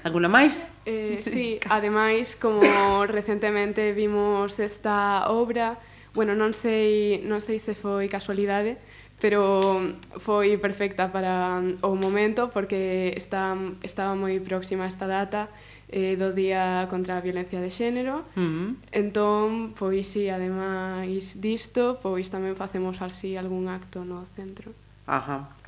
Alguna 0.04 0.28
máis? 0.28 0.68
Eh, 0.86 1.24
sí, 1.32 1.60
ademais, 1.70 2.36
como 2.36 2.62
recentemente 3.08 3.94
vimos 3.94 4.60
esta 4.60 5.32
obra, 5.32 5.80
bueno, 6.14 6.36
non 6.36 6.52
sei, 6.52 7.24
non 7.24 7.40
sei 7.40 7.58
se 7.58 7.74
foi 7.74 8.12
casualidade, 8.12 8.78
pero 9.24 9.80
foi 10.20 10.60
perfecta 10.60 11.08
para 11.08 11.64
mm, 11.64 11.80
o 11.88 11.96
momento 11.96 12.52
porque 12.52 13.16
está, 13.16 13.56
estaba 13.80 14.12
moi 14.20 14.36
próxima 14.44 14.84
esta 14.84 15.08
data 15.08 15.48
eh, 15.88 16.20
do 16.20 16.36
Día 16.36 16.92
contra 16.92 17.16
a 17.16 17.24
Violencia 17.24 17.64
de 17.64 17.72
Xénero. 17.72 18.28
Uh 18.36 18.44
-huh. 18.44 18.70
Entón, 18.92 19.72
pois 19.80 20.12
si, 20.12 20.28
ademais 20.28 21.40
disto, 21.40 22.04
pois 22.04 22.28
tamén 22.28 22.60
facemos 22.60 23.00
así 23.00 23.40
algún 23.40 23.72
acto 23.72 24.04
no 24.04 24.28
centro. 24.36 24.76
Ajá. 25.08 25.63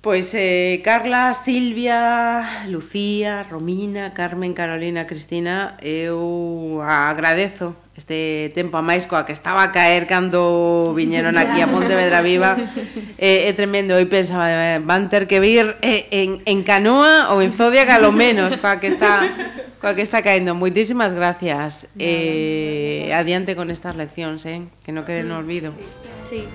Pois 0.00 0.32
eh, 0.32 0.80
Carla, 0.82 1.34
Silvia, 1.34 2.64
Lucía, 2.68 3.42
Romina, 3.42 4.14
Carmen, 4.14 4.54
Carolina, 4.54 5.06
Cristina, 5.06 5.76
eu 5.84 6.80
agradezo 6.80 7.76
este 7.92 8.48
tempo 8.56 8.80
a 8.80 8.82
máis 8.82 9.04
coa 9.04 9.28
que 9.28 9.36
estaba 9.36 9.60
a 9.60 9.76
caer 9.76 10.08
cando 10.08 10.96
viñeron 10.96 11.36
aquí 11.36 11.60
a 11.60 11.68
Pontevedra 11.68 12.24
Viva. 12.24 12.56
É, 13.20 13.44
eh, 13.44 13.48
é 13.48 13.52
tremendo, 13.52 13.92
eu 13.92 14.08
pensaba 14.08 14.48
van 14.80 15.12
ter 15.12 15.28
que 15.28 15.36
vir 15.36 15.76
eh, 15.84 16.08
en, 16.08 16.40
en 16.48 16.64
canoa 16.64 17.36
ou 17.36 17.44
en 17.44 17.52
Zodiac 17.52 17.92
a 17.92 18.00
lo 18.00 18.08
menos 18.08 18.56
coa 18.56 18.80
que 18.80 18.88
está 18.88 19.28
coa 19.84 19.92
que 19.92 20.00
está 20.00 20.24
caendo. 20.24 20.56
Moitísimas 20.56 21.12
gracias. 21.12 21.92
Eh, 22.00 23.12
adiante 23.12 23.52
con 23.52 23.68
estas 23.68 24.00
leccións 24.00 24.48
eh? 24.48 24.64
que 24.80 24.96
non 24.96 25.04
quede 25.04 25.28
no 25.28 25.36
olvido. 25.36 25.76
sí, 26.24 26.40
sí. 26.40 26.48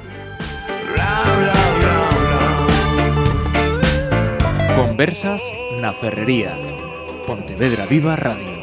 Conversas 4.76 5.42
na 5.80 5.94
Ferrería. 5.94 6.52
Pontevedra 7.26 7.86
Viva 7.86 8.18
Radio. 8.18 8.56